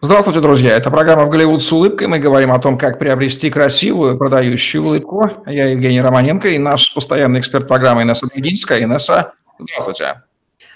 Здравствуйте, 0.00 0.38
друзья. 0.40 0.76
Это 0.76 0.92
программа 0.92 1.24
«В 1.24 1.28
Голливуд 1.28 1.60
с 1.60 1.72
улыбкой». 1.72 2.06
Мы 2.06 2.20
говорим 2.20 2.52
о 2.52 2.60
том, 2.60 2.78
как 2.78 3.00
приобрести 3.00 3.50
красивую, 3.50 4.16
продающую 4.16 4.80
улыбку. 4.80 5.28
Я 5.44 5.70
Евгений 5.70 6.00
Романенко 6.00 6.50
и 6.50 6.58
наш 6.58 6.94
постоянный 6.94 7.40
эксперт 7.40 7.66
программы 7.66 8.04
Инесса 8.04 8.28
Брагинская. 8.28 8.80
Инесса, 8.80 9.32
здравствуйте. 9.58 10.22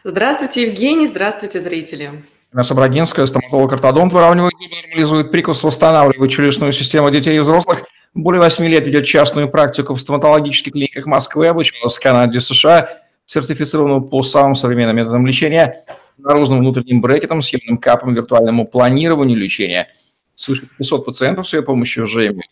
Здравствуйте, 0.03 0.63
Евгений. 0.63 1.07
Здравствуйте, 1.07 1.61
зрители. 1.61 2.25
Инесса 2.53 2.75
Брагинская, 2.75 3.27
стоматолог-ортодонт, 3.27 4.13
выравнивает 4.13 4.55
зубы, 4.59 4.75
нормализует 4.89 5.31
прикус, 5.31 5.63
восстанавливает 5.63 6.33
челюстную 6.33 6.73
систему 6.73 7.09
детей 7.11 7.37
и 7.37 7.39
взрослых. 7.39 7.85
Более 8.15 8.41
8 8.41 8.65
лет 8.67 8.85
ведет 8.89 9.07
частную 9.07 9.49
практику 9.49 9.95
в 9.95 10.01
стоматологических 10.01 10.73
клиниках 10.73 11.07
Москвы, 11.07 11.47
обучалась 11.47 11.97
в 11.97 12.03
Канаде, 12.03 12.41
США, 12.41 12.89
сертифицированную 13.27 14.03
по 14.03 14.25
самым 14.25 14.57
современным 14.57 14.97
методам 14.97 15.25
лечения– 15.29 15.85
наружным 16.19 16.61
внутренним 16.61 17.01
брекетом, 17.01 17.43
съемным 17.43 17.79
капом, 17.79 18.15
виртуальному 18.15 18.67
планированию 18.67 19.39
лечения. 19.39 19.89
Свыше 20.35 20.69
500 20.79 21.05
пациентов 21.05 21.49
с 21.49 21.53
ее 21.53 21.63
помощью 21.63 22.05
уже 22.05 22.29
имеют 22.29 22.47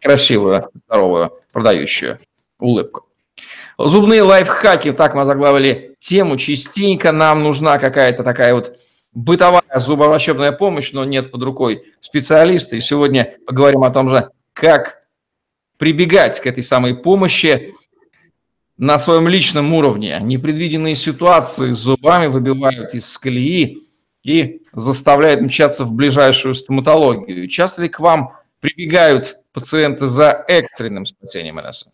красивую, 0.00 0.68
здоровую, 0.86 1.32
продающую 1.52 2.18
улыбку. 2.58 3.06
Зубные 3.78 4.22
лайфхаки, 4.22 4.92
так 4.92 5.14
мы 5.14 5.24
заглавили 5.24 5.94
тему. 5.98 6.36
Частенько 6.36 7.12
нам 7.12 7.42
нужна 7.42 7.78
какая-то 7.78 8.22
такая 8.22 8.54
вот 8.54 8.78
бытовая 9.12 9.62
зубоврачебная 9.76 10.52
помощь, 10.52 10.92
но 10.92 11.04
нет 11.04 11.30
под 11.30 11.42
рукой 11.42 11.84
специалиста. 12.00 12.76
И 12.76 12.80
сегодня 12.80 13.36
поговорим 13.46 13.82
о 13.84 13.90
том 13.90 14.08
же, 14.08 14.30
как 14.52 15.00
прибегать 15.78 16.38
к 16.40 16.46
этой 16.46 16.62
самой 16.62 16.94
помощи, 16.94 17.74
на 18.80 18.98
своем 18.98 19.28
личном 19.28 19.74
уровне. 19.74 20.18
Непредвиденные 20.22 20.94
ситуации 20.94 21.70
зубами 21.70 22.28
выбивают 22.28 22.94
из 22.94 23.18
колеи 23.18 23.82
и 24.22 24.62
заставляют 24.72 25.42
мчаться 25.42 25.84
в 25.84 25.92
ближайшую 25.92 26.54
стоматологию. 26.54 27.46
Часто 27.46 27.82
ли 27.82 27.90
к 27.90 28.00
вам 28.00 28.32
прибегают 28.60 29.36
пациенты 29.52 30.06
за 30.06 30.44
экстренным 30.48 31.04
спасением 31.04 31.56
НСМ? 31.56 31.90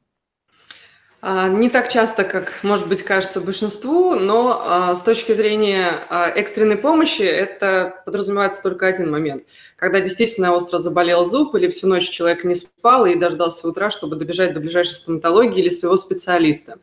А, 1.22 1.48
не 1.48 1.70
так 1.70 1.90
часто, 1.90 2.24
как, 2.24 2.60
может 2.62 2.88
быть, 2.88 3.02
кажется 3.02 3.40
большинству, 3.40 4.14
но 4.14 4.62
а, 4.62 4.94
с 4.94 5.00
точки 5.00 5.32
зрения 5.32 6.06
а, 6.10 6.28
экстренной 6.28 6.76
помощи 6.76 7.22
это 7.22 8.02
подразумевается 8.04 8.62
только 8.62 8.86
один 8.86 9.10
момент. 9.10 9.44
Когда 9.76 10.00
действительно 10.00 10.54
остро 10.54 10.78
заболел 10.78 11.24
зуб 11.24 11.54
или 11.54 11.68
всю 11.68 11.86
ночь 11.86 12.10
человек 12.10 12.44
не 12.44 12.54
спал 12.54 13.06
и 13.06 13.16
дождался 13.16 13.66
утра, 13.66 13.88
чтобы 13.88 14.16
добежать 14.16 14.52
до 14.52 14.60
ближайшей 14.60 14.94
стоматологии 14.94 15.58
или 15.58 15.70
своего 15.70 15.96
специалиста. 15.96 16.76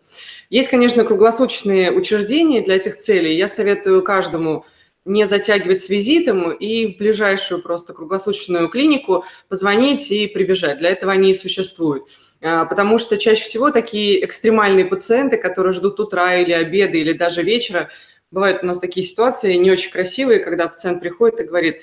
Есть, 0.49 0.69
конечно, 0.69 1.03
круглосуточные 1.03 1.91
учреждения 1.91 2.61
для 2.61 2.75
этих 2.75 2.97
целей. 2.97 3.37
Я 3.37 3.47
советую 3.47 4.01
каждому 4.01 4.65
не 5.05 5.27
затягивать 5.27 5.81
с 5.81 5.89
визитом 5.89 6.51
и 6.51 6.87
в 6.87 6.97
ближайшую 6.97 7.61
просто 7.61 7.93
круглосуточную 7.93 8.69
клинику 8.69 9.25
позвонить 9.47 10.09
и 10.11 10.27
прибежать. 10.27 10.79
Для 10.79 10.89
этого 10.89 11.11
они 11.11 11.31
и 11.31 11.35
существуют. 11.35 12.05
А, 12.43 12.65
потому 12.65 12.97
что 12.97 13.17
чаще 13.17 13.45
всего 13.45 13.71
такие 13.71 14.23
экстремальные 14.23 14.85
пациенты, 14.85 15.37
которые 15.37 15.71
ждут 15.71 15.99
утра 16.01 16.35
или 16.35 16.51
обеда, 16.51 16.97
или 16.97 17.13
даже 17.13 17.41
вечера, 17.41 17.89
бывают 18.31 18.63
у 18.63 18.65
нас 18.65 18.79
такие 18.79 19.05
ситуации 19.05 19.53
не 19.53 19.71
очень 19.71 19.91
красивые, 19.91 20.39
когда 20.39 20.67
пациент 20.67 20.99
приходит 20.99 21.39
и 21.39 21.45
говорит, 21.45 21.77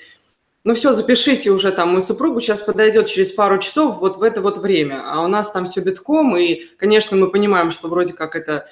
ну 0.63 0.75
все, 0.75 0.93
запишите 0.93 1.49
уже 1.49 1.71
там, 1.71 1.89
мою 1.89 2.03
супругу 2.03 2.39
сейчас 2.39 2.61
подойдет 2.61 3.07
через 3.07 3.31
пару 3.31 3.57
часов 3.57 3.97
вот 3.97 4.17
в 4.17 4.21
это 4.21 4.41
вот 4.41 4.59
время, 4.59 5.01
а 5.03 5.23
у 5.23 5.27
нас 5.27 5.49
там 5.49 5.65
все 5.65 5.81
битком, 5.81 6.37
и, 6.37 6.61
конечно, 6.77 7.17
мы 7.17 7.31
понимаем, 7.31 7.71
что 7.71 7.87
вроде 7.87 8.13
как 8.13 8.35
это 8.35 8.69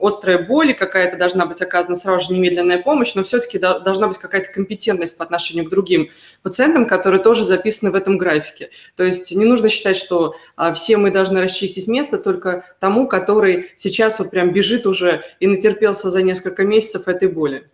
острая 0.00 0.38
боль, 0.38 0.74
какая-то 0.74 1.16
должна 1.16 1.46
быть 1.46 1.62
оказана 1.62 1.94
сразу 1.94 2.26
же 2.26 2.32
немедленная 2.34 2.82
помощь, 2.82 3.14
но 3.14 3.22
все-таки 3.22 3.58
должна 3.58 4.08
быть 4.08 4.18
какая-то 4.18 4.52
компетентность 4.52 5.16
по 5.16 5.24
отношению 5.24 5.66
к 5.66 5.70
другим 5.70 6.10
пациентам, 6.42 6.86
которые 6.86 7.22
тоже 7.22 7.44
записаны 7.44 7.90
в 7.90 7.94
этом 7.94 8.18
графике. 8.18 8.70
То 8.96 9.04
есть 9.04 9.34
не 9.34 9.44
нужно 9.44 9.68
считать, 9.68 9.96
что 9.96 10.34
а, 10.56 10.72
все 10.72 10.96
мы 10.96 11.10
должны 11.10 11.40
расчистить 11.40 11.86
место 11.86 12.18
только 12.18 12.64
тому, 12.80 13.06
который 13.06 13.70
сейчас 13.76 14.18
вот 14.18 14.30
прям 14.30 14.52
бежит 14.52 14.86
уже 14.86 15.22
и 15.38 15.46
натерпелся 15.46 16.10
за 16.10 16.22
несколько 16.22 16.64
месяцев 16.64 17.06
этой 17.06 17.28
боли. 17.28 17.70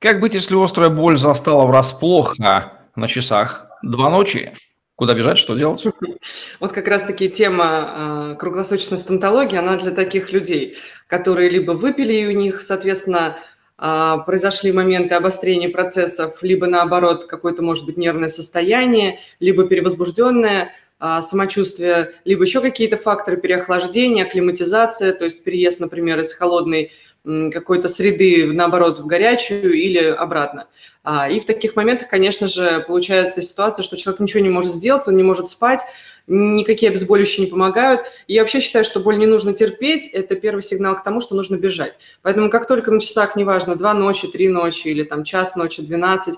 Как 0.00 0.20
быть, 0.20 0.34
если 0.34 0.62
острая 0.62 0.90
боль 0.90 1.16
застала 1.16 1.66
врасплох 1.66 2.34
а 2.40 2.72
на 2.96 3.08
часах 3.08 3.68
два 3.82 4.10
ночи? 4.10 4.52
Куда 4.96 5.14
бежать, 5.14 5.38
что 5.38 5.56
делать? 5.56 5.84
Вот 6.60 6.72
как 6.72 6.88
раз-таки 6.88 7.28
тема 7.28 8.32
э, 8.34 8.36
круглосуточной 8.38 8.96
стоматологии, 8.96 9.58
она 9.58 9.76
для 9.76 9.90
таких 9.90 10.32
людей, 10.32 10.76
которые 11.06 11.50
либо 11.50 11.72
выпили, 11.72 12.12
и 12.14 12.26
у 12.26 12.30
них, 12.30 12.60
соответственно, 12.62 13.38
э, 13.78 14.16
произошли 14.24 14.72
моменты 14.72 15.16
обострения 15.16 15.68
процессов, 15.68 16.42
либо 16.42 16.66
наоборот 16.66 17.26
какое-то, 17.26 17.62
может 17.62 17.86
быть, 17.86 17.96
нервное 17.96 18.28
состояние, 18.28 19.18
либо 19.40 19.66
перевозбужденное 19.66 20.72
э, 21.00 21.20
самочувствие, 21.22 22.12
либо 22.24 22.44
еще 22.44 22.60
какие-то 22.60 22.96
факторы 22.96 23.36
переохлаждения, 23.36 24.24
акклиматизация, 24.24 25.12
то 25.12 25.24
есть 25.24 25.42
переезд, 25.42 25.80
например, 25.80 26.20
из 26.20 26.32
холодной 26.32 26.92
какой-то 27.24 27.88
среды, 27.88 28.46
наоборот, 28.52 28.98
в 28.98 29.06
горячую 29.06 29.72
или 29.72 29.98
обратно. 29.98 30.66
А, 31.02 31.28
и 31.28 31.40
в 31.40 31.46
таких 31.46 31.74
моментах, 31.74 32.08
конечно 32.08 32.48
же, 32.48 32.84
получается 32.86 33.40
ситуация, 33.40 33.82
что 33.82 33.96
человек 33.96 34.20
ничего 34.20 34.42
не 34.42 34.50
может 34.50 34.72
сделать, 34.72 35.08
он 35.08 35.16
не 35.16 35.22
может 35.22 35.48
спать, 35.48 35.80
никакие 36.26 36.90
обезболивающие 36.90 37.46
не 37.46 37.50
помогают. 37.50 38.02
И 38.26 38.34
я 38.34 38.42
вообще 38.42 38.60
считаю, 38.60 38.84
что 38.84 39.00
боль 39.00 39.18
не 39.18 39.26
нужно 39.26 39.54
терпеть, 39.54 40.08
это 40.08 40.34
первый 40.34 40.62
сигнал 40.62 40.96
к 40.96 41.02
тому, 41.04 41.20
что 41.20 41.34
нужно 41.34 41.56
бежать. 41.56 41.98
Поэтому 42.22 42.50
как 42.50 42.66
только 42.66 42.90
на 42.90 43.00
часах, 43.00 43.36
неважно, 43.36 43.76
два 43.76 43.94
ночи, 43.94 44.28
три 44.28 44.48
ночи 44.48 44.88
или 44.88 45.02
там 45.02 45.24
час 45.24 45.56
ночи, 45.56 45.82
12, 45.82 46.36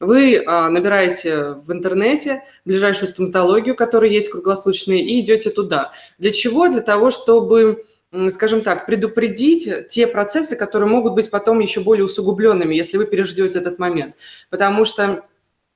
вы 0.00 0.44
а, 0.46 0.68
набираете 0.68 1.54
в 1.54 1.72
интернете 1.72 2.44
ближайшую 2.64 3.08
стоматологию, 3.08 3.74
которая 3.74 4.10
есть 4.10 4.30
круглосуточная, 4.30 4.98
и 4.98 5.20
идете 5.20 5.50
туда. 5.50 5.92
Для 6.18 6.30
чего? 6.30 6.68
Для 6.68 6.80
того, 6.80 7.10
чтобы 7.10 7.84
скажем 8.30 8.62
так, 8.62 8.86
предупредить 8.86 9.88
те 9.88 10.06
процессы, 10.06 10.56
которые 10.56 10.88
могут 10.88 11.14
быть 11.14 11.30
потом 11.30 11.60
еще 11.60 11.80
более 11.80 12.04
усугубленными, 12.04 12.74
если 12.74 12.96
вы 12.96 13.06
переждете 13.06 13.58
этот 13.58 13.78
момент. 13.78 14.16
Потому 14.50 14.84
что 14.84 15.24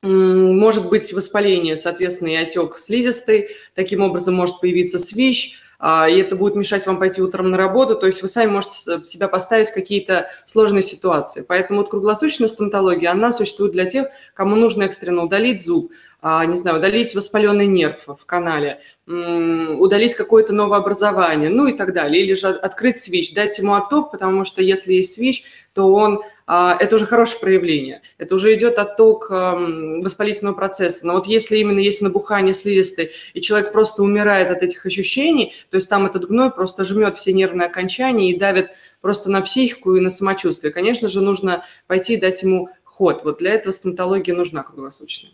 может 0.03 0.89
быть 0.89 1.13
воспаление, 1.13 1.77
соответственно, 1.77 2.29
и 2.29 2.35
отек 2.35 2.77
слизистой, 2.77 3.51
таким 3.75 4.01
образом 4.01 4.35
может 4.35 4.61
появиться 4.61 4.99
свищ, 4.99 5.59
а, 5.79 6.09
и 6.09 6.19
это 6.19 6.35
будет 6.37 6.57
мешать 6.57 6.87
вам 6.87 6.99
пойти 6.99 7.23
утром 7.23 7.51
на 7.51 7.57
работу, 7.57 7.97
то 7.97 8.07
есть 8.07 8.23
вы 8.23 8.29
сами 8.29 8.51
можете 8.51 9.05
себя 9.05 9.29
поставить 9.29 9.71
в 9.71 9.75
какие-то 9.75 10.29
сложные 10.45 10.83
ситуации. 10.83 11.45
Поэтому 11.47 11.81
вот 11.81 11.91
круглосуточная 11.91 12.49
стоматология, 12.49 13.11
она 13.11 13.33
существует 13.33 13.73
для 13.73 13.85
тех, 13.85 14.07
кому 14.35 14.57
нужно 14.57 14.85
экстренно 14.85 15.25
удалить 15.25 15.63
зуб, 15.65 15.93
не 16.23 16.57
знаю, 16.57 16.79
удалить 16.79 17.15
воспаленный 17.15 17.67
нерв 17.67 18.07
в 18.07 18.25
канале, 18.27 18.81
удалить 19.07 20.15
какое-то 20.15 20.53
новое 20.53 20.79
образование, 20.79 21.51
ну 21.51 21.67
и 21.67 21.73
так 21.73 21.93
далее. 21.93 22.23
Или 22.23 22.35
же 22.35 22.49
открыть 22.49 22.99
свич, 22.99 23.35
дать 23.35 23.59
ему 23.59 23.75
отток, 23.75 24.13
потому 24.13 24.45
что 24.45 24.63
если 24.63 24.93
есть 24.93 25.15
свич, 25.15 25.45
то 25.75 25.93
он 25.93 26.23
а, 26.47 26.77
это 26.79 26.97
уже 26.97 27.07
хорошее 27.07 27.41
проявление. 27.41 28.03
Это 28.19 28.35
уже 28.35 28.55
идет 28.55 28.79
отток 28.79 29.31
воспалительного 29.31 30.55
процесса. 30.55 31.07
Но 31.07 31.15
вот 31.15 31.27
если 31.27 31.57
именно 31.57 31.79
есть 31.79 32.03
набухание 32.03 32.55
слизистой, 32.55 33.11
и 33.35 33.41
человек 33.41 33.73
просто 33.73 34.03
умирает 34.03 34.51
от 34.51 34.63
этих 34.63 34.85
ощущений, 34.87 35.55
то 35.71 35.77
есть 35.77 35.89
там 35.89 36.07
этот 36.07 36.27
гной 36.29 36.51
просто 36.51 36.85
жмет 36.85 37.17
все 37.17 37.33
нервные 37.33 37.67
окончания 37.67 38.31
и 38.31 38.39
давит 38.39 38.71
просто 39.01 39.31
на 39.31 39.41
психику 39.41 39.97
и 39.97 40.01
на 40.01 40.11
самочувствие, 40.11 40.73
конечно 40.73 41.09
же, 41.09 41.21
нужно 41.21 41.65
пойти 41.87 42.15
и 42.15 42.21
дать 42.21 42.43
ему 42.43 42.69
ход. 42.85 43.23
Вот 43.25 43.39
для 43.39 43.53
этого 43.53 43.73
стоматология 43.73 44.35
нужна 44.35 44.63
круглосуточная. 44.63 45.33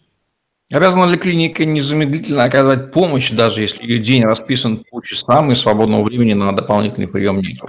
Обязана 0.71 1.11
ли 1.11 1.17
клиника 1.17 1.65
незамедлительно 1.65 2.45
оказать 2.45 2.93
помощь, 2.93 3.31
даже 3.31 3.63
если 3.63 3.83
ее 3.83 4.01
день 4.01 4.25
расписан 4.25 4.85
по 4.91 5.01
часам 5.01 5.51
и 5.51 5.55
свободного 5.55 6.05
времени 6.05 6.35
на 6.35 6.55
дополнительный 6.55 7.09
прием 7.09 7.39
нет? 7.39 7.61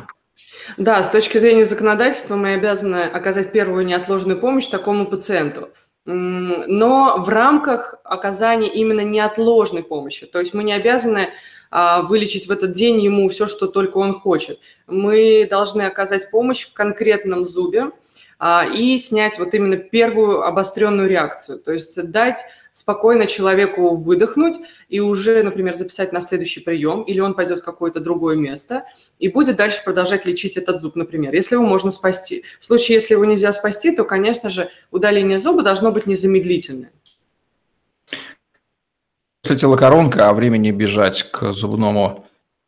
Да, 0.78 1.02
с 1.02 1.10
точки 1.10 1.38
зрения 1.38 1.64
законодательства 1.64 2.36
мы 2.36 2.54
обязаны 2.54 3.04
оказать 3.04 3.54
первую 3.54 3.86
неотложную 3.86 4.38
помощь 4.38 4.68
такому 4.68 5.06
пациенту. 5.06 5.70
Но 6.06 7.18
в 7.20 7.30
рамках 7.30 7.96
оказания 8.04 8.68
именно 8.68 9.02
неотложной 9.02 9.84
помощи. 9.84 10.26
То 10.26 10.40
есть 10.40 10.54
мы 10.54 10.64
не 10.64 10.74
обязаны 10.74 11.30
а, 11.72 12.02
вылечить 12.02 12.48
в 12.48 12.52
этот 12.52 12.74
день 12.74 13.00
ему 13.00 13.30
все, 13.30 13.48
что 13.48 13.68
только 13.68 13.98
он 13.98 14.14
хочет. 14.14 14.60
Мы 14.88 15.48
должны 15.50 15.84
оказать 15.84 16.32
помощь 16.32 16.66
в 16.66 16.74
конкретном 16.74 17.46
зубе 17.46 17.92
а, 18.40 18.66
и 18.66 18.98
снять 18.98 19.40
вот 19.40 19.54
именно 19.54 19.78
первую 19.78 20.44
обостренную 20.44 21.08
реакцию. 21.08 21.60
То 21.60 21.72
есть 21.72 22.02
дать 22.10 22.44
спокойно 22.72 23.28
человеку 23.28 23.96
выдохнуть 23.96 24.58
и 24.88 25.00
уже, 25.00 25.44
например, 25.44 25.76
записать 25.76 26.12
на 26.12 26.22
следующий 26.22 26.60
прием, 26.60 27.04
или 27.04 27.20
он 27.20 27.34
пойдет 27.34 27.60
в 27.62 27.64
какое-то 27.64 28.00
другое 28.00 28.36
место 28.36 28.86
и 29.20 29.30
будет 29.30 29.56
дальше 29.56 29.84
продолжать 29.84 30.26
лечить 30.26 30.58
этот 30.58 30.82
зуб, 30.82 30.96
например, 30.96 31.34
если 31.34 31.56
его 31.56 31.66
можно 31.66 31.92
спасти. 31.92 32.44
В 32.60 32.66
случае, 32.66 32.96
если 32.96 33.14
его 33.14 33.26
нельзя 33.26 33.52
спасти, 33.52 33.96
то, 33.96 34.04
конечно 34.04 34.50
же, 34.50 34.70
удаление 34.92 35.40
зуба 35.40 35.62
должно 35.64 35.92
быть 35.92 36.06
незамедлительное. 36.06 36.92
Если 39.44 39.56
телокоронка, 39.56 40.30
а 40.30 40.34
времени 40.34 40.72
бежать 40.72 41.24
к 41.32 41.52
зубному 41.52 42.26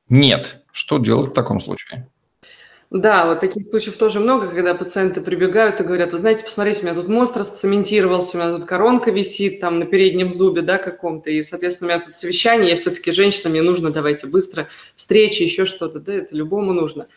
нет, 0.10 0.64
что 0.72 0.98
делать 0.98 1.32
в 1.32 1.34
таком 1.34 1.60
случае? 1.60 2.08
Да, 2.92 3.26
вот 3.26 3.40
таких 3.40 3.68
случаев 3.70 3.96
тоже 3.96 4.20
много, 4.20 4.48
когда 4.50 4.76
пациенты 4.76 5.22
прибегают 5.22 5.80
и 5.80 5.84
говорят, 5.84 6.12
вы 6.12 6.18
знаете, 6.18 6.44
посмотрите, 6.44 6.82
у 6.82 6.84
меня 6.84 6.94
тут 6.94 7.08
мост 7.08 7.38
расцементировался, 7.38 8.38
у 8.38 8.42
меня 8.42 8.58
тут 8.58 8.66
коронка 8.66 9.12
висит 9.12 9.62
там 9.62 9.80
на 9.80 9.86
переднем 9.86 10.30
зубе, 10.30 10.62
да, 10.62 10.78
каком-то, 10.78 11.30
и, 11.30 11.42
соответственно, 11.42 11.90
у 11.90 11.96
меня 11.96 12.04
тут 12.04 12.14
совещание, 12.16 12.72
я 12.72 12.76
все-таки 12.76 13.14
женщина, 13.14 13.50
мне 13.50 13.62
нужно, 13.62 13.92
давайте 13.92 14.28
быстро, 14.28 14.68
встречи, 14.98 15.42
еще 15.44 15.66
что-то, 15.66 16.02
да, 16.02 16.12
это 16.16 16.36
любому 16.36 16.74
нужно. 16.74 17.08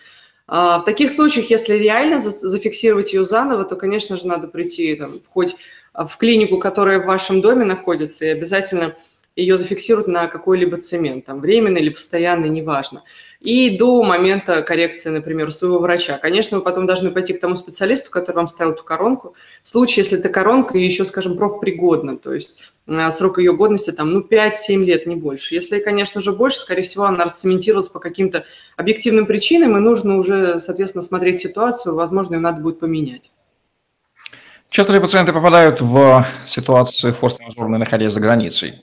А 0.47 0.79
в 0.79 0.85
таких 0.85 1.11
случаях, 1.11 1.50
если 1.50 1.75
реально 1.75 2.21
зафиксировать 2.21 3.12
ее 3.12 3.25
заново, 3.25 3.65
то, 3.65 3.75
конечно 3.75 4.17
же, 4.17 4.29
надо 4.29 4.47
прийти 4.47 4.94
там, 4.94 5.15
хоть 5.29 5.56
в 5.93 6.17
клинику, 6.19 6.61
которая 6.61 7.00
в 7.00 7.06
вашем 7.06 7.41
доме 7.41 7.65
находится, 7.65 8.25
и 8.26 8.29
обязательно 8.29 8.94
ее 9.37 9.57
зафиксируют 9.57 10.07
на 10.07 10.29
какой-либо 10.29 10.77
цемент, 10.79 11.27
там, 11.27 11.41
временный 11.41 11.81
или 11.81 11.91
постоянный, 11.91 12.49
неважно. 12.49 13.03
И 13.41 13.77
до 13.77 14.03
момента 14.05 14.63
коррекции, 14.63 15.11
например, 15.11 15.51
своего 15.51 15.81
врача. 15.81 16.19
Конечно, 16.19 16.59
вы 16.59 16.65
потом 16.65 16.87
должны 16.87 17.11
пойти 17.11 17.33
к 17.33 17.41
тому 17.41 17.57
специалисту, 17.57 18.11
который 18.11 18.37
вам 18.37 18.47
ставил 18.47 18.73
эту 18.73 18.85
коронку. 18.85 19.35
В 19.63 19.69
случае, 19.69 20.05
если 20.05 20.19
эта 20.19 20.29
коронка 20.29 20.79
еще, 20.79 21.05
скажем, 21.05 21.37
профпригодна, 21.37 22.17
то 22.17 22.33
есть 22.33 22.61
э, 22.87 23.11
срок 23.11 23.39
ее 23.39 23.55
годности 23.55 23.91
там, 23.91 24.13
ну, 24.13 24.21
5-7 24.21 24.85
лет, 24.85 25.07
не 25.07 25.17
больше. 25.17 25.55
Если, 25.55 25.81
конечно 25.81 26.21
же, 26.21 26.33
больше, 26.33 26.59
скорее 26.59 26.83
всего, 26.83 27.05
она 27.05 27.25
расцементировалась 27.25 27.89
по 27.89 27.99
каким-то 27.99 28.45
объективным 28.77 29.27
причинам, 29.27 29.77
и 29.77 29.81
нужно 29.81 30.17
уже, 30.17 30.61
соответственно, 30.61 31.03
смотреть 31.03 31.41
ситуацию, 31.41 31.97
возможно, 31.97 32.35
ее 32.35 32.41
надо 32.41 32.63
будет 32.63 32.79
поменять. 32.79 33.33
Часто 34.71 34.93
ли 34.93 35.01
пациенты 35.01 35.33
попадают 35.33 35.81
в 35.81 36.25
ситуации 36.45 37.11
форс-мажорной, 37.11 37.79
находясь 37.79 38.13
за 38.13 38.21
границей? 38.21 38.83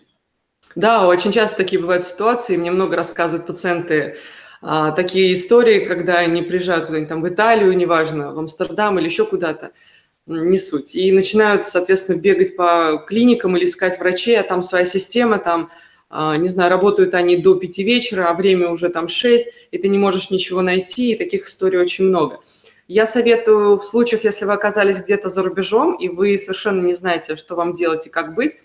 Да, 0.75 1.07
очень 1.07 1.31
часто 1.31 1.57
такие 1.57 1.81
бывают 1.81 2.05
ситуации. 2.05 2.57
Мне 2.57 2.71
много 2.71 2.95
рассказывают 2.95 3.45
пациенты 3.45 4.17
а, 4.61 4.91
такие 4.91 5.33
истории, 5.33 5.85
когда 5.85 6.19
они 6.19 6.43
приезжают 6.43 6.85
куда-нибудь 6.85 7.09
там 7.09 7.21
в 7.21 7.27
Италию, 7.29 7.75
неважно, 7.75 8.33
в 8.33 8.39
Амстердам 8.39 8.99
или 8.99 9.05
еще 9.05 9.25
куда-то, 9.25 9.71
не 10.27 10.59
суть. 10.59 10.95
И 10.95 11.11
начинают, 11.11 11.67
соответственно, 11.67 12.21
бегать 12.21 12.55
по 12.55 13.03
клиникам 13.07 13.57
или 13.57 13.65
искать 13.65 13.99
врачей, 13.99 14.39
а 14.39 14.43
там 14.43 14.61
своя 14.61 14.85
система, 14.85 15.39
там, 15.39 15.71
а, 16.09 16.37
не 16.37 16.47
знаю, 16.47 16.69
работают 16.69 17.15
они 17.15 17.37
до 17.37 17.55
пяти 17.55 17.83
вечера, 17.83 18.29
а 18.29 18.33
время 18.33 18.69
уже 18.69 18.89
там 18.89 19.07
шесть, 19.07 19.49
и 19.71 19.77
ты 19.77 19.87
не 19.87 19.97
можешь 19.97 20.29
ничего 20.29 20.61
найти, 20.61 21.11
и 21.13 21.17
таких 21.17 21.47
историй 21.47 21.79
очень 21.79 22.05
много. 22.05 22.39
Я 22.87 23.05
советую 23.05 23.77
в 23.77 23.83
случаях, 23.83 24.23
если 24.25 24.45
вы 24.45 24.53
оказались 24.53 24.99
где-то 24.99 25.29
за 25.29 25.43
рубежом, 25.43 25.95
и 25.95 26.07
вы 26.07 26.37
совершенно 26.37 26.85
не 26.85 26.93
знаете, 26.93 27.35
что 27.35 27.55
вам 27.55 27.73
делать 27.73 28.07
и 28.07 28.09
как 28.09 28.35
быть, 28.35 28.57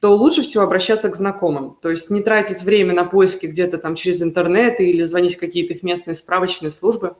то 0.00 0.14
лучше 0.14 0.42
всего 0.42 0.64
обращаться 0.64 1.08
к 1.08 1.16
знакомым. 1.16 1.76
То 1.82 1.90
есть 1.90 2.10
не 2.10 2.22
тратить 2.22 2.62
время 2.62 2.94
на 2.94 3.04
поиски 3.04 3.46
где-то 3.46 3.78
там 3.78 3.94
через 3.94 4.22
интернет 4.22 4.80
или 4.80 5.02
звонить 5.02 5.36
в 5.36 5.40
какие-то 5.40 5.74
их 5.74 5.82
местные 5.82 6.14
справочные 6.14 6.70
службы, 6.70 7.16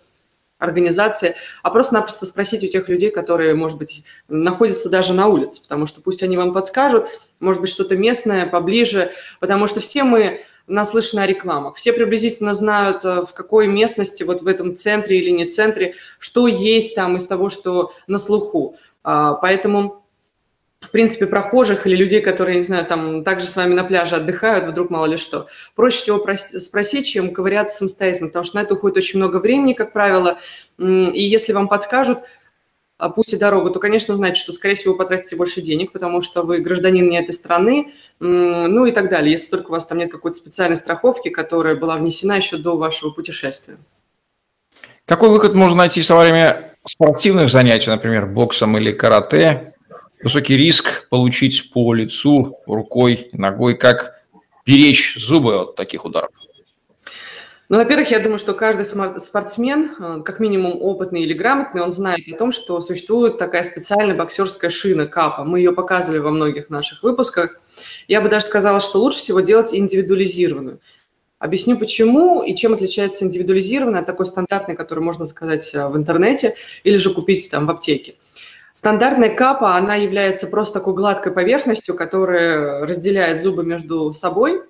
организации, 0.58 1.36
а 1.62 1.70
просто-напросто 1.70 2.26
спросить 2.26 2.64
у 2.64 2.66
тех 2.66 2.88
людей, 2.88 3.10
которые, 3.10 3.54
может 3.54 3.78
быть, 3.78 4.04
находятся 4.28 4.90
даже 4.90 5.12
на 5.14 5.28
улице, 5.28 5.62
потому 5.62 5.86
что 5.86 6.00
пусть 6.00 6.22
они 6.22 6.36
вам 6.36 6.52
подскажут, 6.52 7.06
может 7.38 7.60
быть, 7.60 7.70
что-то 7.70 7.96
местное, 7.96 8.44
поближе, 8.46 9.12
потому 9.38 9.68
что 9.68 9.80
все 9.80 10.02
мы 10.02 10.40
наслышаны 10.66 11.20
о 11.20 11.26
рекламах. 11.26 11.76
Все 11.76 11.92
приблизительно 11.92 12.52
знают, 12.52 13.04
э, 13.04 13.22
в 13.22 13.32
какой 13.32 13.68
местности, 13.68 14.22
вот 14.22 14.42
в 14.42 14.46
этом 14.46 14.76
центре 14.76 15.18
или 15.18 15.30
не 15.30 15.46
центре, 15.46 15.94
что 16.18 16.46
есть 16.46 16.94
там 16.94 17.16
из 17.16 17.26
того, 17.26 17.48
что 17.48 17.92
на 18.06 18.18
слуху. 18.18 18.76
А, 19.02 19.34
поэтому 19.34 20.04
в 20.80 20.90
принципе, 20.90 21.26
прохожих 21.26 21.86
или 21.86 21.96
людей, 21.96 22.20
которые, 22.20 22.56
не 22.56 22.62
знаю, 22.62 22.86
там 22.86 23.24
также 23.24 23.46
с 23.46 23.56
вами 23.56 23.74
на 23.74 23.84
пляже 23.84 24.16
отдыхают, 24.16 24.66
вдруг 24.66 24.90
мало 24.90 25.06
ли 25.06 25.16
что. 25.16 25.48
Проще 25.74 25.98
всего 25.98 26.24
спросить, 26.58 27.06
чем 27.06 27.32
ковыряться 27.32 27.78
самостоятельно, 27.78 28.28
потому 28.28 28.44
что 28.44 28.56
на 28.56 28.62
это 28.62 28.74
уходит 28.74 28.96
очень 28.96 29.18
много 29.18 29.38
времени, 29.38 29.72
как 29.72 29.92
правило. 29.92 30.38
И 30.78 31.20
если 31.20 31.52
вам 31.52 31.68
подскажут 31.68 32.20
путь 33.14 33.32
и 33.32 33.36
дорогу, 33.36 33.70
то, 33.70 33.80
конечно, 33.80 34.14
знаете, 34.14 34.40
что, 34.40 34.52
скорее 34.52 34.76
всего, 34.76 34.92
вы 34.92 34.98
потратите 34.98 35.36
больше 35.36 35.60
денег, 35.60 35.92
потому 35.92 36.22
что 36.22 36.42
вы 36.42 36.58
гражданин 36.58 37.08
не 37.08 37.18
этой 37.18 37.32
страны, 37.32 37.92
ну 38.20 38.86
и 38.86 38.92
так 38.92 39.10
далее, 39.10 39.32
если 39.32 39.50
только 39.50 39.68
у 39.68 39.72
вас 39.72 39.84
там 39.84 39.98
нет 39.98 40.10
какой-то 40.10 40.36
специальной 40.36 40.76
страховки, 40.76 41.28
которая 41.28 41.74
была 41.74 41.96
внесена 41.96 42.36
еще 42.36 42.56
до 42.56 42.76
вашего 42.76 43.10
путешествия. 43.10 43.76
Какой 45.04 45.28
выход 45.30 45.54
можно 45.54 45.78
найти 45.78 46.02
во 46.08 46.22
время 46.22 46.74
спортивных 46.84 47.50
занятий, 47.50 47.90
например, 47.90 48.26
боксом 48.26 48.78
или 48.78 48.92
карате, 48.92 49.74
высокий 50.22 50.56
риск 50.56 51.08
получить 51.08 51.70
по 51.72 51.94
лицу, 51.94 52.58
рукой, 52.66 53.30
ногой, 53.32 53.76
как 53.76 54.22
беречь 54.66 55.16
зубы 55.16 55.60
от 55.60 55.76
таких 55.76 56.04
ударов? 56.04 56.30
Ну, 57.70 57.76
во-первых, 57.76 58.10
я 58.10 58.18
думаю, 58.18 58.38
что 58.38 58.54
каждый 58.54 58.86
спортсмен, 58.86 59.90
э, 59.98 60.22
как 60.24 60.40
минимум 60.40 60.80
опытный 60.80 61.20
или 61.20 61.34
грамотный, 61.34 61.82
он 61.82 61.92
знает 61.92 62.20
о 62.32 62.34
том, 62.34 62.50
что 62.50 62.80
существует 62.80 63.36
такая 63.36 63.62
специальная 63.62 64.14
боксерская 64.14 64.70
шина 64.70 65.06
капа. 65.06 65.44
Мы 65.44 65.58
ее 65.58 65.72
показывали 65.72 66.18
во 66.18 66.30
многих 66.30 66.70
наших 66.70 67.02
выпусках. 67.02 67.60
Я 68.06 68.22
бы 68.22 68.30
даже 68.30 68.46
сказала, 68.46 68.80
что 68.80 69.00
лучше 69.00 69.18
всего 69.18 69.40
делать 69.40 69.74
индивидуализированную. 69.74 70.80
Объясню 71.38 71.76
почему 71.76 72.42
и 72.42 72.54
чем 72.56 72.72
отличается 72.72 73.26
индивидуализированная 73.26 74.00
от 74.00 74.06
такой 74.06 74.24
стандартной, 74.24 74.74
которую 74.74 75.04
можно 75.04 75.26
заказать 75.26 75.74
э, 75.74 75.88
в 75.88 75.96
интернете 75.98 76.54
или 76.84 76.96
же 76.96 77.12
купить 77.12 77.50
там 77.50 77.66
в 77.66 77.70
аптеке. 77.70 78.16
Стандартная 78.72 79.34
капа, 79.34 79.76
она 79.76 79.96
является 79.96 80.46
просто 80.46 80.78
такой 80.78 80.94
гладкой 80.94 81.32
поверхностью, 81.32 81.96
которая 81.96 82.86
разделяет 82.86 83.42
зубы 83.42 83.64
между 83.64 84.12
собой. 84.12 84.62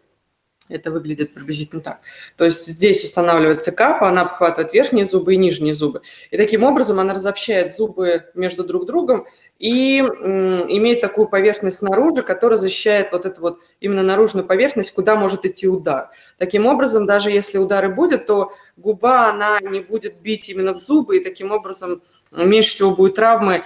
Это 0.69 0.91
выглядит 0.91 1.33
приблизительно 1.33 1.81
так. 1.81 2.01
То 2.37 2.45
есть 2.45 2.67
здесь 2.67 3.05
устанавливается 3.05 3.73
капа, 3.73 4.09
она 4.09 4.23
обхватывает 4.23 4.73
верхние 4.73 5.05
зубы 5.05 5.35
и 5.35 5.37
нижние 5.37 5.75
зубы. 5.75 6.03
И 6.31 6.37
таким 6.37 6.63
образом 6.65 7.01
она 7.01 7.15
разобщает 7.15 7.73
зубы 7.73 8.27
между 8.35 8.65
друг 8.65 8.87
другом 8.87 9.27
и 9.59 9.99
имеет 9.99 11.01
такую 11.01 11.29
поверхность 11.29 11.79
снаружи, 11.79 12.23
которая 12.23 12.59
защищает 12.59 13.13
вот 13.13 13.27
эту 13.27 13.41
вот 13.41 13.59
именно 13.81 14.03
наружную 14.03 14.47
поверхность, 14.47 14.93
куда 14.93 15.17
может 15.17 15.45
идти 15.45 15.67
удар. 15.67 16.11
Таким 16.37 16.67
образом, 16.67 17.07
даже 17.07 17.31
если 17.31 17.59
удары 17.59 17.89
будет, 17.89 18.27
то 18.27 18.53
губа, 18.77 19.31
она 19.31 19.59
не 19.61 19.81
будет 19.81 20.21
бить 20.21 20.49
именно 20.49 20.75
в 20.75 20.79
зубы, 20.79 21.17
и 21.17 21.25
таким 21.25 21.51
образом 21.51 22.03
меньше 22.31 22.71
всего 22.71 22.95
будет 22.95 23.15
травмы, 23.15 23.65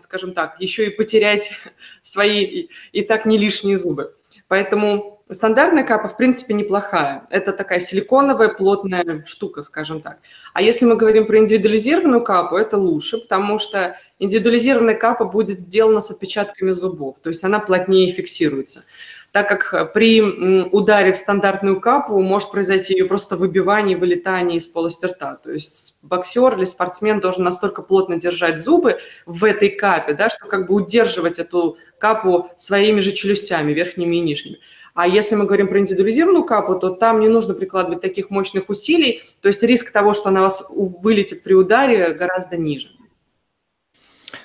скажем 0.00 0.34
так, 0.34 0.60
еще 0.60 0.86
и 0.86 0.90
потерять 0.90 1.52
свои 2.02 2.68
и 2.92 3.02
так 3.02 3.26
не 3.26 3.38
лишние 3.38 3.78
зубы. 3.78 4.14
Поэтому 4.48 5.21
Стандартная 5.32 5.84
капа, 5.84 6.08
в 6.08 6.16
принципе, 6.16 6.54
неплохая. 6.54 7.26
Это 7.30 7.52
такая 7.52 7.80
силиконовая, 7.80 8.48
плотная 8.48 9.24
штука, 9.26 9.62
скажем 9.62 10.00
так. 10.00 10.18
А 10.52 10.62
если 10.62 10.84
мы 10.84 10.96
говорим 10.96 11.26
про 11.26 11.38
индивидуализированную 11.38 12.22
капу, 12.22 12.56
это 12.56 12.76
лучше, 12.76 13.18
потому 13.18 13.58
что 13.58 13.96
индивидуализированная 14.18 14.94
капа 14.94 15.24
будет 15.24 15.58
сделана 15.58 16.00
с 16.00 16.10
отпечатками 16.10 16.72
зубов, 16.72 17.20
то 17.20 17.28
есть 17.28 17.44
она 17.44 17.58
плотнее 17.60 18.10
фиксируется. 18.12 18.84
Так 19.32 19.48
как 19.48 19.94
при 19.94 20.20
ударе 20.20 21.14
в 21.14 21.16
стандартную 21.16 21.80
капу 21.80 22.20
может 22.20 22.50
произойти 22.50 22.92
ее 22.92 23.06
просто 23.06 23.34
выбивание, 23.34 23.96
вылетание 23.96 24.58
из 24.58 24.66
полости 24.66 25.06
рта. 25.06 25.36
То 25.36 25.50
есть 25.52 25.96
боксер 26.02 26.58
или 26.58 26.64
спортсмен 26.64 27.18
должен 27.18 27.42
настолько 27.42 27.80
плотно 27.80 28.16
держать 28.16 28.60
зубы 28.60 28.98
в 29.24 29.44
этой 29.44 29.70
капе, 29.70 30.12
да, 30.12 30.28
что 30.28 30.46
как 30.46 30.66
бы 30.66 30.74
удерживать 30.74 31.38
эту 31.38 31.78
капу 31.96 32.50
своими 32.58 33.00
же 33.00 33.12
челюстями, 33.12 33.72
верхними 33.72 34.16
и 34.16 34.20
нижними. 34.20 34.58
А 34.94 35.08
если 35.08 35.36
мы 35.36 35.46
говорим 35.46 35.68
про 35.68 35.78
индивидуализированную 35.78 36.44
капу, 36.44 36.78
то 36.78 36.90
там 36.90 37.20
не 37.20 37.28
нужно 37.28 37.54
прикладывать 37.54 38.02
таких 38.02 38.28
мощных 38.30 38.68
усилий, 38.68 39.22
то 39.40 39.48
есть 39.48 39.62
риск 39.62 39.90
того, 39.90 40.12
что 40.12 40.28
она 40.28 40.42
вас 40.42 40.70
вылетит 40.70 41.42
при 41.42 41.54
ударе, 41.54 42.12
гораздо 42.12 42.56
ниже. 42.56 42.88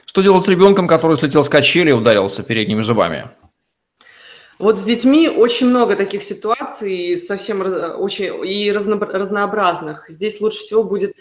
Что 0.05 0.21
делать 0.21 0.45
с 0.45 0.47
ребенком, 0.47 0.87
который 0.87 1.17
слетел 1.17 1.43
с 1.43 1.49
качели 1.49 1.89
и 1.89 1.93
ударился 1.93 2.43
передними 2.43 2.81
зубами? 2.81 3.29
Вот 4.57 4.79
с 4.79 4.83
детьми 4.83 5.29
очень 5.29 5.67
много 5.67 5.95
таких 5.95 6.23
ситуаций, 6.23 7.15
совсем 7.17 7.61
очень 7.99 8.43
и 8.43 8.71
разнообразных. 8.71 10.09
Здесь 10.09 10.41
лучше 10.41 10.59
всего 10.59 10.83
будет 10.83 11.13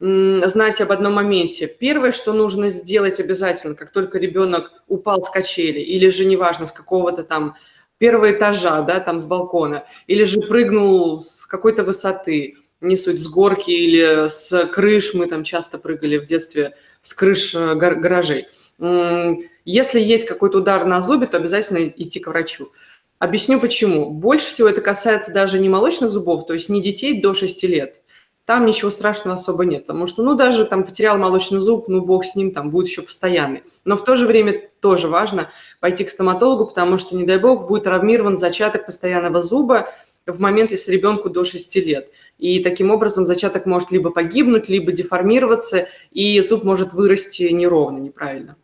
знать 0.00 0.80
об 0.80 0.90
одном 0.90 1.12
моменте. 1.12 1.68
Первое, 1.68 2.10
что 2.10 2.32
нужно 2.32 2.70
сделать 2.70 3.20
обязательно, 3.20 3.74
как 3.74 3.92
только 3.92 4.18
ребенок 4.18 4.72
упал 4.88 5.22
с 5.22 5.28
качели, 5.28 5.78
или 5.78 6.08
же 6.08 6.24
неважно, 6.24 6.64
с 6.64 6.72
какого-то 6.72 7.22
там 7.22 7.56
первого 8.00 8.32
этажа, 8.32 8.80
да, 8.80 8.98
там 8.98 9.20
с 9.20 9.26
балкона, 9.26 9.84
или 10.06 10.24
же 10.24 10.40
прыгнул 10.40 11.20
с 11.20 11.44
какой-то 11.44 11.84
высоты, 11.84 12.56
не 12.80 12.96
суть, 12.96 13.20
с 13.20 13.28
горки 13.28 13.70
или 13.70 14.26
с 14.26 14.66
крыш, 14.68 15.12
мы 15.12 15.26
там 15.26 15.44
часто 15.44 15.76
прыгали 15.78 16.16
в 16.16 16.24
детстве 16.24 16.74
с 17.02 17.12
крыш 17.12 17.54
э, 17.54 17.74
гаражей. 17.74 18.48
Если 19.66 20.00
есть 20.00 20.26
какой-то 20.26 20.58
удар 20.58 20.86
на 20.86 21.02
зубе, 21.02 21.26
то 21.26 21.36
обязательно 21.36 21.88
идти 21.88 22.18
к 22.18 22.28
врачу. 22.28 22.72
Объясню 23.18 23.60
почему. 23.60 24.10
Больше 24.10 24.46
всего 24.46 24.66
это 24.66 24.80
касается 24.80 25.34
даже 25.34 25.58
не 25.58 25.68
молочных 25.68 26.10
зубов, 26.10 26.46
то 26.46 26.54
есть 26.54 26.70
не 26.70 26.80
детей 26.80 27.20
до 27.20 27.34
6 27.34 27.64
лет, 27.64 28.00
там 28.50 28.66
ничего 28.66 28.90
страшного 28.90 29.36
особо 29.36 29.64
нет, 29.64 29.86
потому 29.86 30.08
что, 30.08 30.24
ну, 30.24 30.34
даже 30.34 30.64
там 30.64 30.82
потерял 30.82 31.16
молочный 31.16 31.60
зуб, 31.60 31.86
ну, 31.86 32.00
бог 32.00 32.24
с 32.24 32.34
ним, 32.34 32.50
там 32.50 32.72
будет 32.72 32.88
еще 32.88 33.02
постоянный. 33.02 33.62
Но 33.84 33.96
в 33.96 34.02
то 34.02 34.16
же 34.16 34.26
время 34.26 34.70
тоже 34.80 35.06
важно 35.06 35.52
пойти 35.78 36.02
к 36.02 36.10
стоматологу, 36.10 36.66
потому 36.66 36.98
что, 36.98 37.14
не 37.14 37.22
дай 37.22 37.38
бог, 37.38 37.68
будет 37.68 37.84
травмирован 37.84 38.38
зачаток 38.38 38.86
постоянного 38.86 39.40
зуба, 39.40 39.94
в 40.26 40.40
момент, 40.40 40.72
если 40.72 40.90
ребенку 40.90 41.30
до 41.30 41.44
6 41.44 41.76
лет. 41.76 42.10
И 42.38 42.58
таким 42.58 42.90
образом 42.90 43.24
зачаток 43.24 43.66
может 43.66 43.92
либо 43.92 44.10
погибнуть, 44.10 44.68
либо 44.68 44.90
деформироваться, 44.90 45.86
и 46.10 46.40
зуб 46.40 46.64
может 46.64 46.92
вырасти 46.92 47.44
неровно, 47.52 47.98
неправильно. 47.98 48.56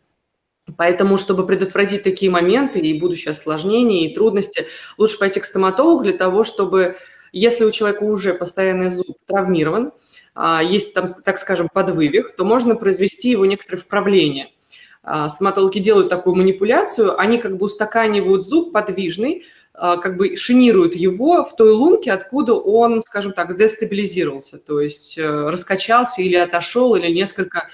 Поэтому, 0.75 1.17
чтобы 1.17 1.47
предотвратить 1.47 2.03
такие 2.03 2.29
моменты 2.29 2.79
и 2.79 2.99
будущее 2.99 3.31
осложнения, 3.31 4.05
и 4.05 4.13
трудности, 4.13 4.67
лучше 4.97 5.17
пойти 5.17 5.39
к 5.39 5.45
стоматологу 5.45 6.03
для 6.03 6.11
того, 6.11 6.43
чтобы, 6.43 6.97
если 7.31 7.65
у 7.65 7.71
человека 7.71 8.03
уже 8.03 8.33
постоянный 8.33 8.89
зуб 8.89 9.17
травмирован, 9.25 9.91
а, 10.39 10.61
есть 10.61 10.93
там, 10.93 11.05
так 11.25 11.39
скажем, 11.39 11.67
подвывих, 11.71 12.35
то 12.35 12.45
можно 12.45 12.75
произвести 12.75 13.31
его 13.31 13.45
некоторое 13.45 13.77
вправление. 13.77 14.51
А, 15.01 15.29
стоматологи 15.29 15.79
делают 15.79 16.09
такую 16.09 16.35
манипуляцию, 16.35 17.19
они 17.19 17.39
как 17.39 17.57
бы 17.57 17.65
устаканивают 17.65 18.45
зуб 18.45 18.71
подвижный, 18.71 19.45
а, 19.73 19.97
как 19.97 20.17
бы 20.17 20.35
шинируют 20.35 20.95
его 20.95 21.43
в 21.43 21.55
той 21.55 21.71
лунке, 21.71 22.11
откуда 22.11 22.53
он, 22.53 23.01
скажем 23.01 23.33
так, 23.33 23.57
дестабилизировался, 23.57 24.59
то 24.59 24.79
есть 24.79 25.17
э, 25.17 25.49
раскачался 25.49 26.21
или 26.21 26.35
отошел, 26.35 26.95
или 26.95 27.11
несколько, 27.11 27.69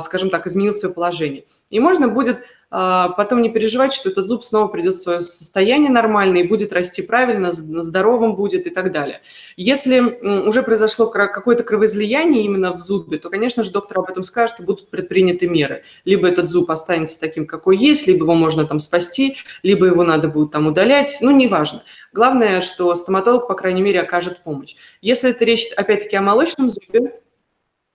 скажем 0.00 0.30
так, 0.30 0.46
изменил 0.46 0.74
свое 0.74 0.94
положение. 0.94 1.44
И 1.70 1.78
можно 1.78 2.08
будет 2.08 2.38
потом 2.70 3.42
не 3.42 3.48
переживать, 3.48 3.92
что 3.92 4.10
этот 4.10 4.26
зуб 4.26 4.44
снова 4.44 4.68
придет 4.68 4.94
в 4.94 5.00
свое 5.02 5.20
состояние 5.20 5.90
нормальное 5.90 6.42
и 6.42 6.46
будет 6.46 6.72
расти 6.72 7.00
правильно, 7.02 7.50
здоровым 7.50 8.34
будет 8.34 8.66
и 8.66 8.70
так 8.70 8.92
далее. 8.92 9.22
Если 9.56 10.00
уже 10.00 10.62
произошло 10.62 11.06
какое-то 11.06 11.62
кровоизлияние 11.62 12.44
именно 12.44 12.72
в 12.72 12.80
зубе, 12.80 13.18
то, 13.18 13.30
конечно 13.30 13.64
же, 13.64 13.70
доктор 13.70 14.00
об 14.00 14.10
этом 14.10 14.22
скажет 14.22 14.60
и 14.60 14.62
будут 14.62 14.90
предприняты 14.90 15.48
меры. 15.48 15.82
Либо 16.04 16.28
этот 16.28 16.50
зуб 16.50 16.70
останется 16.70 17.18
таким, 17.18 17.46
какой 17.46 17.78
есть, 17.78 18.06
либо 18.06 18.24
его 18.24 18.34
можно 18.34 18.66
там 18.66 18.80
спасти, 18.80 19.36
либо 19.62 19.86
его 19.86 20.04
надо 20.04 20.28
будет 20.28 20.50
там 20.50 20.66
удалять, 20.66 21.18
ну, 21.20 21.30
неважно. 21.30 21.82
Главное, 22.12 22.60
что 22.60 22.94
стоматолог, 22.94 23.48
по 23.48 23.54
крайней 23.54 23.82
мере, 23.82 24.00
окажет 24.00 24.42
помощь. 24.42 24.76
Если 25.00 25.30
это 25.30 25.44
речь, 25.44 25.72
опять-таки, 25.76 26.16
о 26.16 26.22
молочном 26.22 26.68
зубе, 26.68 27.20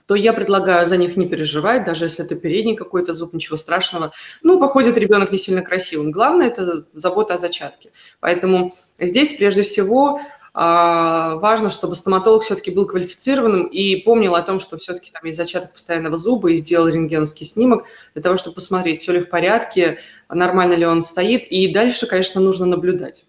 то 0.06 0.16
я 0.16 0.34
предлагаю 0.34 0.86
за 0.86 0.98
них 0.98 1.16
не 1.16 1.28
переживать, 1.28 1.86
даже 1.86 2.06
если 2.06 2.26
это 2.26 2.36
передний 2.36 2.76
какой-то 2.76 3.14
зуб, 3.14 3.34
ничего 3.34 3.58
страшного. 3.58 4.12
Ну, 4.42 4.60
походит 4.60 4.98
ребенок 4.98 5.32
не 5.32 5.38
сильно 5.38 5.62
красивым. 5.62 6.12
Главное– 6.12 6.48
это 6.50 6.86
забота 6.94 7.36
о 7.36 7.38
зачатке. 7.38 7.92
Поэтому 8.20 8.74
здесь 9.00 9.34
прежде 9.34 9.64
всего 9.64 10.20
а, 10.56 11.38
важно, 11.38 11.72
чтобы 11.72 11.96
стоматолог 11.96 12.44
все-таки 12.44 12.70
был 12.70 12.86
квалифицированным 12.86 13.66
и 13.66 13.96
помнил 13.96 14.36
о 14.36 14.44
том, 14.44 14.60
что 14.60 14.78
все-таки 14.78 15.12
там 15.12 15.24
есть 15.26 15.38
зачаток 15.38 15.74
постоянного 15.74 16.18
зуба 16.18 16.52
и 16.52 16.58
сделал 16.58 16.88
рентгеновский 16.88 17.46
снимок 17.46 17.86
для 18.14 18.22
того, 18.22 18.38
чтобы 18.38 18.56
посмотреть, 18.56 19.00
все 19.00 19.14
ли 19.14 19.20
в 19.20 19.30
порядке, 19.30 20.00
нормально 20.30 20.74
ли 20.74 20.86
он 20.86 21.02
стоит. 21.02 21.46
И 21.48 21.74
дальше, 21.74 22.06
конечно, 22.06 22.40
нужно 22.40 22.68
наблюдать. 22.68 23.26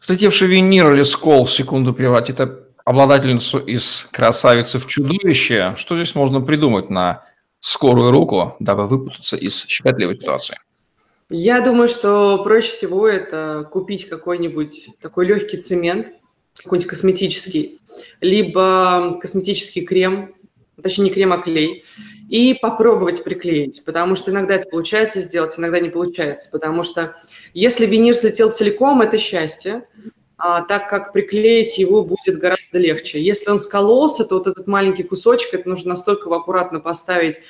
Слетевший 0.00 0.48
винир 0.48 0.94
или 0.94 1.02
скол 1.02 1.44
в 1.44 1.52
секунду 1.52 1.92
превратит 1.92 2.40
обладательницу 2.88 3.58
из 3.58 4.08
красавицы 4.10 4.78
в 4.78 4.86
чудовище, 4.86 5.74
что 5.76 5.94
здесь 5.96 6.14
можно 6.14 6.40
придумать 6.40 6.88
на 6.88 7.22
скорую 7.60 8.10
руку, 8.10 8.56
дабы 8.60 8.86
выпутаться 8.86 9.36
из 9.36 9.66
щекотливой 9.66 10.16
ситуации? 10.16 10.56
Я 11.28 11.60
думаю, 11.60 11.88
что 11.88 12.42
проще 12.42 12.70
всего 12.70 13.06
это 13.06 13.68
купить 13.70 14.08
какой-нибудь 14.08 14.88
такой 15.02 15.26
легкий 15.26 15.58
цемент, 15.58 16.12
какой-нибудь 16.62 16.88
косметический, 16.88 17.78
либо 18.22 19.18
косметический 19.20 19.84
крем, 19.84 20.34
точнее 20.82 21.04
не 21.04 21.10
крем, 21.10 21.34
а 21.34 21.38
клей, 21.38 21.84
и 22.30 22.54
попробовать 22.54 23.22
приклеить, 23.22 23.82
потому 23.84 24.14
что 24.14 24.30
иногда 24.30 24.54
это 24.54 24.70
получается 24.70 25.20
сделать, 25.20 25.58
иногда 25.58 25.80
не 25.80 25.90
получается, 25.90 26.48
потому 26.50 26.82
что 26.82 27.16
если 27.52 27.84
винир 27.84 28.14
слетел 28.14 28.50
целиком, 28.50 29.02
это 29.02 29.18
счастье, 29.18 29.86
так 30.38 30.88
как 30.88 31.12
приклеить 31.12 31.78
его 31.78 32.04
будет 32.04 32.38
гораздо 32.38 32.78
легче. 32.78 33.20
Если 33.20 33.50
он 33.50 33.58
скололся, 33.58 34.24
то 34.24 34.36
вот 34.38 34.46
этот 34.46 34.68
маленький 34.68 35.02
кусочек, 35.02 35.52
это 35.52 35.68
нужно 35.68 35.90
настолько 35.90 36.32
аккуратно 36.34 36.78
поставить 36.78 37.40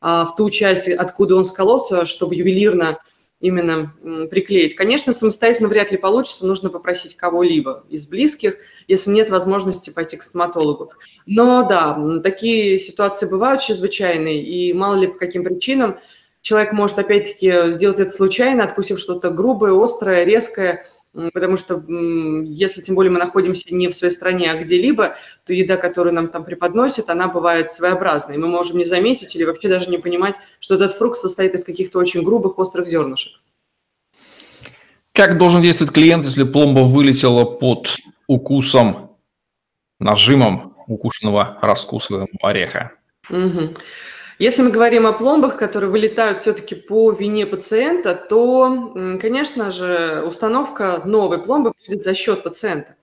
а, 0.00 0.24
в 0.24 0.36
ту 0.36 0.48
часть, 0.48 0.88
откуда 0.88 1.34
он 1.34 1.44
скололся, 1.44 2.04
чтобы 2.04 2.36
ювелирно 2.36 2.98
именно 3.40 3.92
приклеить. 4.30 4.76
Конечно, 4.76 5.12
самостоятельно 5.12 5.68
вряд 5.68 5.90
ли 5.90 5.98
получится, 5.98 6.46
нужно 6.46 6.70
попросить 6.70 7.16
кого-либо 7.16 7.84
из 7.88 8.06
близких, 8.06 8.58
если 8.86 9.10
нет 9.10 9.30
возможности 9.30 9.90
пойти 9.90 10.16
к 10.16 10.22
стоматологу. 10.22 10.92
Но 11.26 11.66
да, 11.68 12.20
такие 12.22 12.78
ситуации 12.78 13.28
бывают 13.28 13.60
чрезвычайные, 13.60 14.44
и 14.44 14.72
мало 14.72 14.94
ли 14.94 15.08
по 15.08 15.18
каким 15.18 15.42
причинам 15.42 15.98
человек 16.40 16.72
может 16.72 17.00
опять-таки 17.00 17.72
сделать 17.72 17.98
это 17.98 18.10
случайно, 18.10 18.62
откусив 18.62 19.00
что-то 19.00 19.30
грубое, 19.30 19.72
острое, 19.76 20.22
резкое– 20.22 20.86
потому 21.12 21.56
что 21.56 21.82
если 22.44 22.80
тем 22.80 22.94
более 22.94 23.10
мы 23.10 23.18
находимся 23.18 23.74
не 23.74 23.88
в 23.88 23.94
своей 23.94 24.12
стране, 24.12 24.50
а 24.50 24.60
где-либо, 24.60 25.16
то 25.44 25.52
еда, 25.52 25.76
которую 25.76 26.14
нам 26.14 26.28
там 26.28 26.44
преподносят, 26.44 27.10
она 27.10 27.28
бывает 27.28 27.70
своеобразной. 27.70 28.38
Мы 28.38 28.48
можем 28.48 28.78
не 28.78 28.84
заметить 28.84 29.34
или 29.36 29.44
вообще 29.44 29.68
даже 29.68 29.90
не 29.90 29.98
понимать, 29.98 30.36
что 30.58 30.74
этот 30.74 30.94
фрукт 30.94 31.18
состоит 31.18 31.54
из 31.54 31.64
каких-то 31.64 31.98
очень 31.98 32.22
грубых, 32.22 32.58
острых 32.58 32.88
зернышек. 32.88 33.40
Как 35.12 35.36
должен 35.36 35.60
действовать 35.60 35.92
клиент, 35.92 36.24
если 36.24 36.44
пломба 36.44 36.80
вылетела 36.80 37.44
под 37.44 37.98
укусом, 38.26 39.10
нажимом 40.00 40.74
укушенного 40.86 41.58
раскусываемого 41.60 42.38
ореха? 42.40 42.92
Угу. 43.28 43.74
Если 44.38 44.62
мы 44.62 44.70
говорим 44.70 45.06
о 45.06 45.12
пломбах, 45.12 45.56
которые 45.56 45.90
вылетают 45.90 46.38
все-таки 46.38 46.74
по 46.74 47.12
вине 47.12 47.46
пациента, 47.46 48.14
то, 48.14 48.92
конечно 49.20 49.70
же, 49.70 50.22
установка 50.26 51.02
новой 51.04 51.38
пломбы 51.38 51.72
будет 51.86 52.02
за 52.02 52.14
счет 52.14 52.42
пациента. 52.42 52.96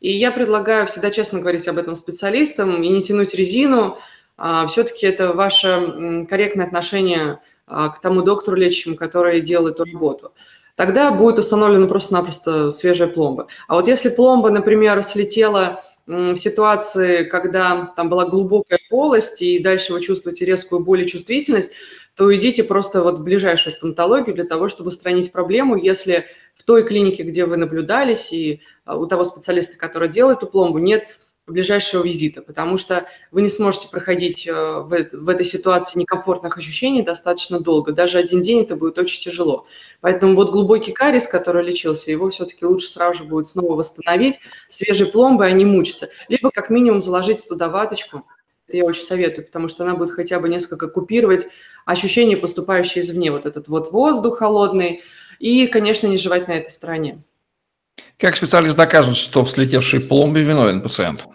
И 0.00 0.12
я 0.12 0.30
предлагаю 0.30 0.86
всегда 0.86 1.10
честно 1.10 1.40
говорить 1.40 1.66
об 1.68 1.78
этом 1.78 1.94
специалистам 1.94 2.82
и 2.82 2.88
не 2.88 3.02
тянуть 3.02 3.34
резину. 3.34 3.98
А, 4.36 4.66
все-таки 4.66 5.06
это 5.06 5.32
ваше 5.32 6.26
корректное 6.28 6.66
отношение 6.66 7.40
а, 7.66 7.88
к 7.88 8.00
тому 8.00 8.22
доктору 8.22 8.56
лечащему, 8.56 8.96
который 8.96 9.40
делает 9.40 9.80
эту 9.80 9.90
работу. 9.90 10.32
Тогда 10.74 11.10
будет 11.10 11.38
установлена 11.38 11.86
просто-напросто 11.86 12.70
свежая 12.70 13.08
пломба. 13.08 13.48
А 13.66 13.76
вот 13.76 13.88
если 13.88 14.10
пломба, 14.10 14.50
например, 14.50 15.02
слетела 15.02 15.82
в 16.06 16.36
ситуации, 16.36 17.24
когда 17.24 17.92
там 17.96 18.08
была 18.08 18.26
глубокая 18.26 18.78
полость, 18.88 19.42
и 19.42 19.58
дальше 19.58 19.92
вы 19.92 20.00
чувствуете 20.00 20.44
резкую 20.44 20.84
боль 20.84 21.02
и 21.02 21.06
чувствительность, 21.06 21.72
то 22.14 22.34
идите 22.34 22.64
просто 22.64 23.02
вот 23.02 23.18
в 23.18 23.22
ближайшую 23.22 23.72
стоматологию 23.72 24.34
для 24.34 24.44
того, 24.44 24.68
чтобы 24.68 24.88
устранить 24.88 25.32
проблему. 25.32 25.76
Если 25.76 26.24
в 26.54 26.62
той 26.62 26.84
клинике, 26.84 27.24
где 27.24 27.44
вы 27.44 27.56
наблюдались, 27.56 28.32
и 28.32 28.60
а, 28.84 28.96
у 28.96 29.06
того 29.06 29.24
специалиста, 29.24 29.76
который 29.78 30.08
делает 30.08 30.38
эту 30.38 30.46
пломбу, 30.46 30.78
нет 30.78 31.04
ближайшего 31.46 32.02
визита, 32.02 32.42
потому 32.42 32.76
что 32.76 33.06
вы 33.30 33.42
не 33.42 33.48
сможете 33.48 33.88
проходить 33.88 34.46
э, 34.46 34.52
в, 34.52 35.08
в 35.12 35.28
этой 35.28 35.46
ситуации 35.46 35.98
некомфортных 35.98 36.58
ощущений 36.58 37.02
достаточно 37.02 37.60
долго. 37.60 37.92
Даже 37.92 38.18
один 38.18 38.42
день 38.42 38.62
это 38.62 38.74
будет 38.74 38.98
очень 38.98 39.20
тяжело. 39.20 39.66
Поэтому 40.00 40.34
вот 40.34 40.50
глубокий 40.50 40.92
кариес, 40.92 41.28
который 41.28 41.64
лечился, 41.64 42.10
его 42.10 42.30
все-таки 42.30 42.64
лучше 42.64 42.88
сразу 42.88 43.18
же 43.18 43.24
будет 43.24 43.48
снова 43.48 43.74
восстановить, 43.74 44.40
свежей 44.68 45.06
пломбой, 45.06 45.52
не 45.52 45.64
мучиться. 45.64 46.08
Либо 46.28 46.50
как 46.50 46.68
минимум 46.68 47.00
заложить 47.00 47.46
туда 47.48 47.68
ваточку. 47.68 48.26
Это 48.66 48.78
я 48.78 48.84
очень 48.84 49.04
советую, 49.04 49.46
потому 49.46 49.68
что 49.68 49.84
она 49.84 49.94
будет 49.94 50.10
хотя 50.10 50.40
бы 50.40 50.48
несколько 50.48 50.88
купировать 50.88 51.46
ощущения, 51.84 52.36
поступающие 52.36 53.04
извне. 53.04 53.30
Вот 53.30 53.46
этот 53.46 53.68
вот 53.68 53.92
воздух 53.92 54.38
холодный. 54.38 55.02
И, 55.38 55.68
конечно, 55.68 56.08
не 56.08 56.16
жевать 56.16 56.48
на 56.48 56.52
этой 56.52 56.70
стороне. 56.70 57.22
Как 58.18 58.34
специалист 58.36 58.76
докажет, 58.76 59.16
что 59.16 59.44
в 59.44 59.50
слетевшей 59.50 60.00
пломбе 60.00 60.42
виновен 60.42 60.82
пациент? 60.82 61.26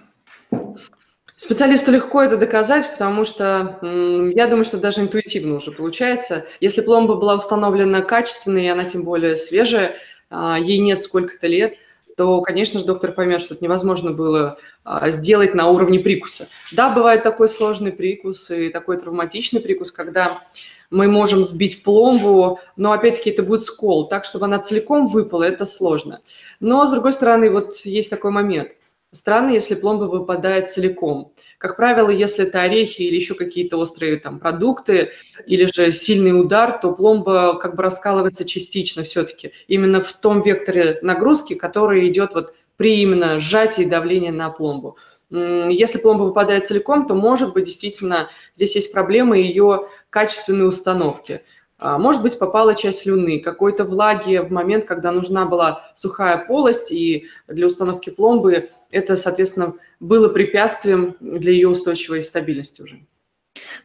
Специалисту 1.43 1.91
легко 1.91 2.21
это 2.21 2.37
доказать, 2.37 2.87
потому 2.91 3.25
что 3.25 3.79
я 3.81 4.45
думаю, 4.45 4.63
что 4.63 4.77
даже 4.77 5.01
интуитивно 5.01 5.55
уже 5.55 5.71
получается. 5.71 6.45
Если 6.59 6.81
пломба 6.81 7.15
была 7.15 7.33
установлена 7.33 8.03
качественной, 8.03 8.65
и 8.65 8.69
она 8.69 8.83
тем 8.83 9.03
более 9.03 9.35
свежая, 9.35 9.95
а, 10.29 10.59
ей 10.59 10.77
нет 10.77 11.01
сколько-то 11.01 11.47
лет, 11.47 11.77
то, 12.15 12.41
конечно 12.41 12.79
же, 12.79 12.85
доктор 12.85 13.13
поймет, 13.13 13.41
что 13.41 13.55
это 13.55 13.63
невозможно 13.63 14.11
было 14.11 14.59
а, 14.83 15.09
сделать 15.09 15.55
на 15.55 15.67
уровне 15.67 15.97
прикуса. 15.97 16.47
Да, 16.73 16.91
бывает 16.91 17.23
такой 17.23 17.49
сложный 17.49 17.91
прикус 17.91 18.51
и 18.51 18.69
такой 18.69 18.99
травматичный 18.99 19.61
прикус, 19.61 19.91
когда 19.91 20.43
мы 20.91 21.07
можем 21.07 21.43
сбить 21.43 21.81
пломбу, 21.81 22.59
но 22.75 22.91
опять-таки 22.91 23.31
это 23.31 23.41
будет 23.41 23.63
скол, 23.63 24.07
так, 24.07 24.25
чтобы 24.25 24.45
она 24.45 24.59
целиком 24.59 25.07
выпала, 25.07 25.41
это 25.41 25.65
сложно. 25.65 26.21
Но, 26.59 26.85
с 26.85 26.91
другой 26.91 27.13
стороны, 27.13 27.49
вот 27.49 27.77
есть 27.77 28.11
такой 28.11 28.29
момент– 28.29 28.73
Странно, 29.13 29.49
если 29.49 29.75
пломба 29.75 30.05
выпадает 30.05 30.69
целиком. 30.69 31.33
Как 31.57 31.75
правило, 31.75 32.09
если 32.09 32.45
это 32.47 32.61
орехи 32.61 33.01
или 33.01 33.15
еще 33.15 33.35
какие-то 33.35 33.75
острые 33.75 34.15
там 34.17 34.39
продукты, 34.39 35.11
или 35.45 35.65
же 35.65 35.91
сильный 35.91 36.31
удар, 36.31 36.79
то 36.79 36.93
пломба 36.93 37.59
как 37.59 37.75
бы 37.75 37.83
раскалывается 37.83 38.45
частично 38.45 39.03
все-таки. 39.03 39.51
Именно 39.67 39.99
в 39.99 40.13
том 40.13 40.41
векторе 40.41 40.97
нагрузки, 41.01 41.55
который 41.55 42.07
идет 42.07 42.33
вот 42.33 42.53
при 42.77 43.01
именно 43.01 43.37
сжатии 43.37 43.83
давления 43.83 44.31
на 44.31 44.49
пломбу. 44.49 44.95
Если 45.29 45.99
пломба 45.99 46.23
выпадает 46.23 46.67
целиком, 46.67 47.05
то, 47.05 47.13
может 47.13 47.53
быть, 47.53 47.65
действительно 47.65 48.29
здесь 48.55 48.75
есть 48.75 48.93
проблема 48.93 49.37
ее 49.37 49.89
качественной 50.09 50.67
установки. 50.67 51.41
А, 51.83 51.97
может 51.97 52.21
быть, 52.21 52.37
попала 52.37 52.75
часть 52.75 53.01
слюны, 53.01 53.39
какой-то 53.39 53.85
влаги 53.85 54.37
в 54.37 54.51
момент, 54.51 54.85
когда 54.85 55.11
нужна 55.11 55.45
была 55.45 55.91
сухая 55.95 56.37
полость, 56.37 56.91
и 56.91 57.25
для 57.47 57.65
установки 57.65 58.11
пломбы 58.11 58.69
это, 58.91 59.17
соответственно, 59.17 59.73
было 59.99 60.29
препятствием 60.29 61.15
для 61.19 61.51
ее 61.51 61.67
устойчивой 61.67 62.21
стабильности 62.21 62.83
уже. 62.83 62.99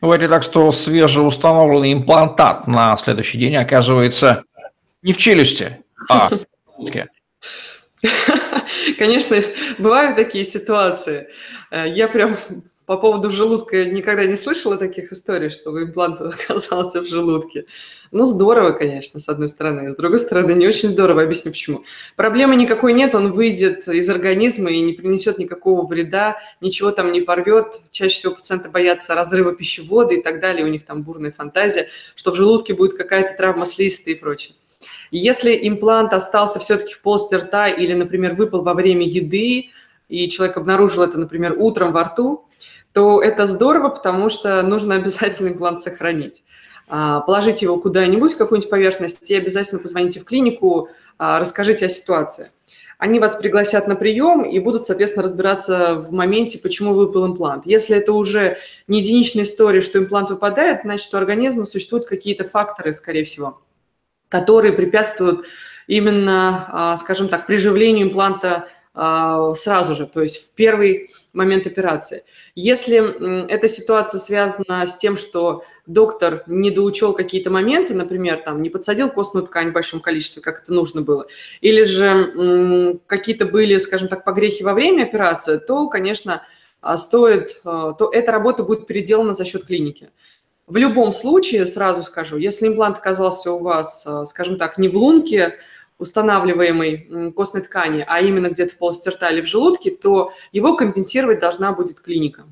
Говорит 0.03 0.29
так, 0.29 0.43
что 0.43 0.71
свежеустановленный 0.73 1.95
имплантат 1.95 2.67
на 2.67 2.95
следующий 2.97 3.39
день 3.39 3.57
оказывается 3.57 4.45
не 5.01 5.15
в 5.15 5.17
челюсти, 5.17 5.83
а 6.11 6.29
в 6.29 6.39
желудке. 6.77 7.09
Конечно, 8.99 9.39
бывают 9.79 10.17
такие 10.17 10.45
ситуации. 10.45 11.29
Э, 11.71 11.89
я 11.89 12.09
прям 12.09 12.37
по 12.87 12.97
поводу 12.97 13.31
желудка 13.31 13.85
никогда 13.85 14.25
не 14.27 14.37
слышала 14.37 14.77
таких 14.77 15.13
историй, 15.13 15.51
что 15.51 15.77
имплант 15.83 16.21
оказался 16.21 17.03
в 17.03 17.07
желудке. 17.07 17.67
Ну, 18.13 18.25
здорово, 18.25 18.71
конечно, 18.71 19.19
с 19.19 19.29
одной 19.29 19.49
стороны. 19.49 19.91
С 19.91 19.97
другой 19.97 20.21
стороны, 20.21 20.53
не 20.53 20.69
очень 20.69 20.89
здорово. 20.89 21.23
Объясню, 21.23 21.51
почему. 21.51 21.83
Проблемы 22.15 22.55
никакой 22.55 22.93
нет, 22.93 23.17
он 23.17 23.33
выйдет 23.33 23.89
из 23.89 24.09
организма 24.09 24.71
и 24.71 24.81
не 24.81 24.93
принесет 24.93 25.39
никакого 25.39 25.85
вреда, 25.85 26.37
ничего 26.61 26.93
там 26.93 27.11
не 27.11 27.21
порвет. 27.21 27.81
Чаще 27.91 28.15
всего 28.15 28.35
пациенты 28.35 28.69
боятся 28.69 29.17
разрыва 29.17 29.53
пищевода 29.53 30.15
и 30.15 30.23
так 30.23 30.41
далее, 30.41 30.65
у 30.65 30.69
них 30.69 30.87
там 30.87 31.03
бурная 31.03 31.33
фантазия, 31.33 31.89
что 32.15 32.31
в 32.31 32.37
желудке 32.37 32.73
будет 32.75 32.95
какая-то 32.95 33.37
травма 33.37 33.65
слизистой 33.65 34.13
и 34.13 34.17
прочее. 34.17 34.55
Если 35.11 35.59
имплант 35.69 36.13
остался 36.13 36.61
все-таки 36.61 36.95
в 36.95 37.01
полости 37.01 37.35
рта 37.35 37.69
или, 37.69 37.95
например, 37.95 38.35
выпал 38.35 38.63
во 38.63 38.75
время 38.75 39.07
еды, 39.07 39.71
и 40.09 40.29
человек 40.29 40.57
обнаружил 40.57 41.03
это, 41.03 41.19
например, 41.19 41.55
утром 41.59 41.93
во 41.93 42.05
рту, 42.05 42.46
то 42.97 43.21
это 43.21 43.47
здорово, 43.47 43.91
потому 43.91 44.31
что 44.31 44.63
нужно 44.63 44.95
обязательно 44.95 45.49
имплант 45.49 45.83
сохранить. 45.83 46.45
А, 46.89 47.21
положите 47.21 47.67
его 47.67 47.79
куда-нибудь, 47.79 48.33
в 48.33 48.39
какую-нибудь 48.39 48.71
поверхность, 48.71 49.31
и 49.31 49.35
обязательно 49.35 49.83
позвоните 49.83 50.19
в 50.19 50.25
клинику, 50.25 50.89
а, 51.19 51.39
расскажите 51.39 51.85
о 51.85 51.89
ситуации. 51.91 52.51
Они 52.97 53.21
вас 53.21 53.37
пригласят 53.37 53.87
на 53.87 53.97
прием 53.97 54.45
и 54.45 54.59
будут, 54.61 54.87
соответственно, 54.87 55.25
разбираться 55.25 55.97
в 55.97 56.11
моменте, 56.11 56.59
почему 56.59 56.95
выпал 56.95 57.27
имплант. 57.27 57.67
Если 57.67 57.95
это 57.95 58.15
уже 58.15 58.57
не 58.89 59.01
единичная 59.01 59.45
история, 59.45 59.83
что 59.83 59.99
имплант 59.99 60.31
выпадает, 60.31 60.81
значит, 60.81 61.13
у 61.13 61.19
организма 61.19 61.67
существуют 61.67 62.07
какие-то 62.07 62.45
факторы, 62.45 62.95
скорее 62.95 63.27
всего, 63.27 63.61
которые 64.31 64.73
препятствуют 64.73 65.45
именно, 65.87 66.67
а, 66.73 66.97
скажем 66.97 67.29
так, 67.29 67.47
приживлению 67.47 68.07
импланта 68.07 68.69
сразу 69.55 69.95
же, 69.95 70.07
то 70.07 70.23
есть 70.23 70.43
в 70.43 70.55
первый 70.55 71.11
момент 71.35 71.67
операции. 71.67 72.25
Если 72.59 73.49
эта 73.51 73.69
ситуация 73.69 74.19
связана 74.19 74.87
с 74.87 74.97
тем, 74.97 75.19
что 75.19 75.65
доктор 75.87 76.43
не 76.47 76.71
доучел 76.71 77.13
какие-то 77.13 77.51
моменты, 77.51 77.93
например, 77.93 78.39
там 78.39 78.63
не 78.63 78.71
подсадил 78.71 79.11
костную 79.11 79.47
ткань 79.47 79.71
в 79.71 79.73
большом 79.75 80.01
количестве, 80.01 80.41
как 80.41 80.63
это 80.63 80.73
нужно 80.73 81.03
было, 81.03 81.27
или 81.61 81.85
же 81.85 82.99
какие-то 83.07 83.45
были, 83.45 83.77
скажем 83.77 84.09
так, 84.09 84.25
погрехи 84.25 84.65
во 84.65 84.73
время 84.73 85.03
операции, 85.03 85.59
то, 85.59 85.87
конечно, 85.89 86.43
а, 86.81 86.97
стоит, 86.97 87.61
а, 87.65 87.93
то 87.93 88.11
эта 88.11 88.33
работа 88.33 88.63
будет 88.63 88.87
переделана 88.87 89.35
за 89.35 89.45
счет 89.45 89.67
клиники. 89.67 90.09
В 90.67 90.79
любом 90.79 91.13
случае, 91.13 91.67
сразу 91.67 92.03
скажу, 92.03 92.39
если 92.39 92.69
имплант 92.69 92.97
оказался 92.97 93.53
у 93.53 93.59
вас, 93.59 94.03
а, 94.07 94.25
скажем 94.25 94.57
так, 94.57 94.79
не 94.79 94.89
в 94.89 94.97
лунке, 94.97 95.57
устанавливаемой 95.99 97.33
костной 97.35 97.63
ткани, 97.63 98.05
а 98.07 98.21
именно 98.21 98.49
где-то 98.49 98.75
в 98.75 98.79
полости 98.79 99.09
рта 99.09 99.31
или 99.31 99.41
в 99.41 99.47
желудке, 99.47 99.91
то 99.91 100.33
его 100.53 100.77
компенсировать 100.77 101.41
должна 101.41 101.73
будет 101.73 102.01
клиника. 102.01 102.45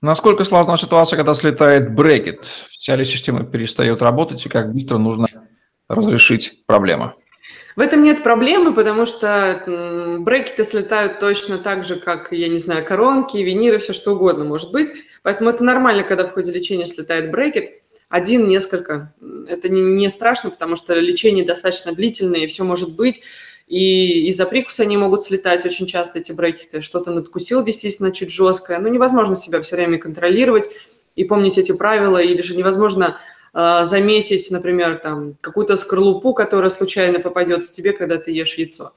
Насколько 0.00 0.44
сложна 0.44 0.76
ситуация, 0.76 1.16
когда 1.16 1.34
слетает 1.34 1.94
брекет? 1.94 2.44
Вся 2.70 2.96
ли 2.96 3.04
система 3.04 3.44
перестает 3.44 4.02
работать 4.02 4.44
и 4.46 4.48
как 4.48 4.72
быстро 4.72 4.98
нужно 4.98 5.28
разрешить 5.88 6.64
проблему? 6.66 7.12
В 7.74 7.80
этом 7.80 8.02
нет 8.02 8.22
проблемы, 8.22 8.74
потому 8.74 9.06
что 9.06 9.62
брекеты 10.20 10.64
слетают 10.64 11.20
точно 11.20 11.58
так 11.58 11.84
же, 11.84 11.96
как, 11.96 12.32
я 12.32 12.48
не 12.48 12.58
знаю, 12.58 12.84
коронки, 12.84 13.38
виниры, 13.38 13.78
все 13.78 13.92
что 13.92 14.12
угодно 14.12 14.44
может 14.44 14.72
быть. 14.72 14.90
Поэтому 15.22 15.50
это 15.50 15.64
нормально, 15.64 16.02
когда 16.02 16.24
в 16.24 16.32
ходе 16.32 16.52
лечения 16.52 16.86
слетает 16.86 17.30
брекет 17.30 17.81
один, 18.12 18.46
несколько. 18.46 19.14
Это 19.48 19.70
не, 19.70 19.80
не 19.80 20.10
страшно, 20.10 20.50
потому 20.50 20.76
что 20.76 20.92
лечение 20.92 21.46
достаточно 21.46 21.94
длительное, 21.94 22.40
и 22.40 22.46
все 22.46 22.62
может 22.62 22.94
быть. 22.94 23.22
И 23.68 24.28
из-за 24.28 24.44
прикуса 24.44 24.82
они 24.82 24.98
могут 24.98 25.22
слетать 25.22 25.64
очень 25.64 25.86
часто, 25.86 26.18
эти 26.18 26.30
брекеты. 26.30 26.82
Что-то 26.82 27.10
надкусил 27.10 27.64
действительно 27.64 28.12
чуть 28.12 28.30
жесткое. 28.30 28.80
Ну, 28.80 28.88
невозможно 28.88 29.34
себя 29.34 29.62
все 29.62 29.76
время 29.76 29.98
контролировать 29.98 30.68
и 31.16 31.24
помнить 31.24 31.56
эти 31.56 31.72
правила, 31.72 32.18
или 32.18 32.42
же 32.42 32.54
невозможно 32.54 33.16
э, 33.54 33.86
заметить, 33.86 34.50
например, 34.50 34.98
там, 34.98 35.38
какую-то 35.40 35.78
скорлупу, 35.78 36.34
которая 36.34 36.68
случайно 36.68 37.18
попадется 37.18 37.72
тебе, 37.72 37.94
когда 37.94 38.18
ты 38.18 38.30
ешь 38.30 38.58
яйцо. 38.58 38.92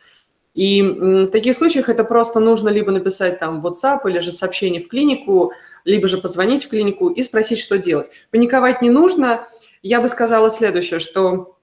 И 0.55 0.81
в 0.81 1.27
таких 1.27 1.55
случаях 1.55 1.89
это 1.89 2.05
просто 2.05 2.39
нужно 2.39 2.69
либо 2.69 2.91
написать 2.91 3.39
там 3.39 3.61
в 3.61 3.67
WhatsApp 3.67 3.99
или 4.09 4.19
же 4.19 4.31
сообщение 4.31 4.81
в 4.81 4.87
клинику, 4.87 5.51
либо 5.83 6.07
же 6.07 6.17
позвонить 6.17 6.65
в 6.65 6.69
клинику 6.69 7.09
и 7.09 7.21
спросить, 7.21 7.59
что 7.59 7.77
делать. 7.77 8.09
Паниковать 8.31 8.81
не 8.81 8.89
нужно. 8.89 9.45
Я 9.83 10.01
бы 10.01 10.07
сказала 10.07 10.49
следующее, 10.49 10.99
что 10.99 11.57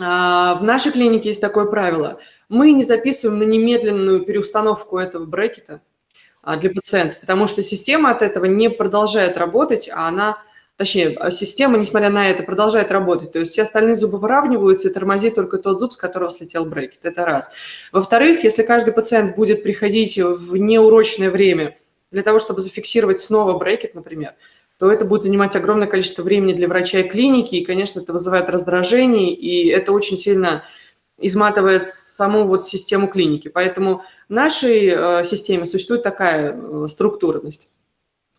а, 0.00 0.56
в 0.56 0.64
нашей 0.64 0.90
клинике 0.90 1.28
есть 1.28 1.40
такое 1.40 1.66
правило. 1.66 2.18
Мы 2.48 2.72
не 2.72 2.84
записываем 2.84 3.38
на 3.38 3.44
немедленную 3.44 4.24
переустановку 4.24 4.98
этого 4.98 5.24
брекета 5.24 5.80
а, 6.42 6.56
для 6.56 6.70
пациента, 6.70 7.16
потому 7.20 7.46
что 7.46 7.62
система 7.62 8.10
от 8.10 8.22
этого 8.22 8.46
не 8.46 8.68
продолжает 8.68 9.36
работать, 9.36 9.88
а 9.88 10.08
она 10.08 10.42
точнее, 10.76 11.16
а, 11.16 11.30
система, 11.30 11.78
несмотря 11.78 12.10
на 12.10 12.28
это, 12.28 12.42
продолжает 12.42 12.90
работать. 12.92 13.32
То 13.32 13.38
есть 13.38 13.52
все 13.52 13.62
остальные 13.62 13.96
зубы 13.96 14.18
выравниваются 14.18 14.88
и 14.88 14.92
тормозит 14.92 15.34
только 15.34 15.58
тот 15.58 15.80
зуб, 15.80 15.92
с 15.92 15.96
которого 15.96 16.30
слетел 16.30 16.64
брекет. 16.64 17.00
Это 17.04 17.24
раз. 17.24 17.50
Во-вторых, 17.92 18.44
если 18.44 18.62
каждый 18.62 18.92
пациент 18.92 19.36
будет 19.36 19.62
приходить 19.62 20.18
в 20.18 20.56
неурочное 20.56 21.30
время 21.30 21.76
для 22.10 22.22
того, 22.22 22.38
чтобы 22.38 22.60
зафиксировать 22.60 23.20
снова 23.20 23.58
брекет, 23.58 23.94
например, 23.94 24.34
то 24.78 24.90
это 24.90 25.04
будет 25.04 25.22
занимать 25.22 25.54
огромное 25.54 25.86
количество 25.86 26.22
времени 26.22 26.54
для 26.54 26.66
врача 26.66 26.98
и 26.98 27.08
клиники, 27.08 27.54
и, 27.54 27.64
конечно, 27.64 28.00
это 28.00 28.12
вызывает 28.12 28.48
раздражение, 28.48 29.32
и 29.32 29.68
это 29.68 29.92
очень 29.92 30.16
сильно 30.16 30.64
изматывает 31.18 31.86
саму 31.86 32.46
вот 32.46 32.66
систему 32.66 33.06
клиники. 33.06 33.48
Поэтому 33.48 34.02
в 34.28 34.32
нашей 34.32 34.88
э, 34.88 35.24
системе 35.24 35.64
существует 35.64 36.02
такая 36.02 36.52
э, 36.52 36.86
структурность. 36.88 37.68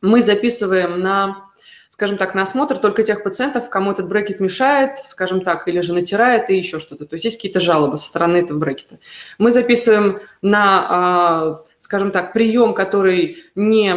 Мы 0.02 0.22
записываем 0.22 1.00
на 1.00 1.50
скажем 1.94 2.18
так, 2.18 2.34
на 2.34 2.42
осмотр 2.42 2.80
только 2.80 3.04
тех 3.04 3.22
пациентов, 3.22 3.70
кому 3.70 3.92
этот 3.92 4.08
брекет 4.08 4.40
мешает, 4.40 4.98
скажем 4.98 5.42
так, 5.42 5.68
или 5.68 5.80
же 5.80 5.94
натирает 5.94 6.50
и 6.50 6.58
еще 6.58 6.80
что-то. 6.80 7.06
То 7.06 7.14
есть 7.14 7.26
есть 7.26 7.38
какие-то 7.38 7.60
жалобы 7.60 7.98
со 7.98 8.08
стороны 8.08 8.38
этого 8.38 8.58
брекета. 8.58 8.98
Мы 9.38 9.52
записываем 9.52 10.20
на, 10.42 10.88
а, 10.90 11.64
скажем 11.78 12.10
так, 12.10 12.34
прием, 12.34 12.74
который 12.74 13.44
не 13.54 13.92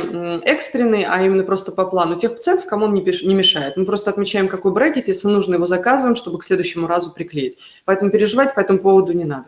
экстренный, 0.44 1.06
а 1.08 1.22
именно 1.22 1.42
просто 1.42 1.72
по 1.72 1.86
плану 1.86 2.18
тех 2.18 2.34
пациентов, 2.34 2.66
кому 2.66 2.84
он 2.84 2.92
не, 2.92 3.00
мешает. 3.00 3.78
Мы 3.78 3.86
просто 3.86 4.10
отмечаем, 4.10 4.48
какой 4.48 4.74
брекет, 4.74 5.08
если 5.08 5.28
нужно, 5.28 5.54
его 5.54 5.64
заказываем, 5.64 6.16
чтобы 6.16 6.38
к 6.38 6.44
следующему 6.44 6.86
разу 6.86 7.14
приклеить. 7.14 7.56
Поэтому 7.86 8.10
переживать 8.10 8.54
по 8.54 8.60
этому 8.60 8.78
поводу 8.78 9.14
не 9.14 9.24
надо. 9.24 9.46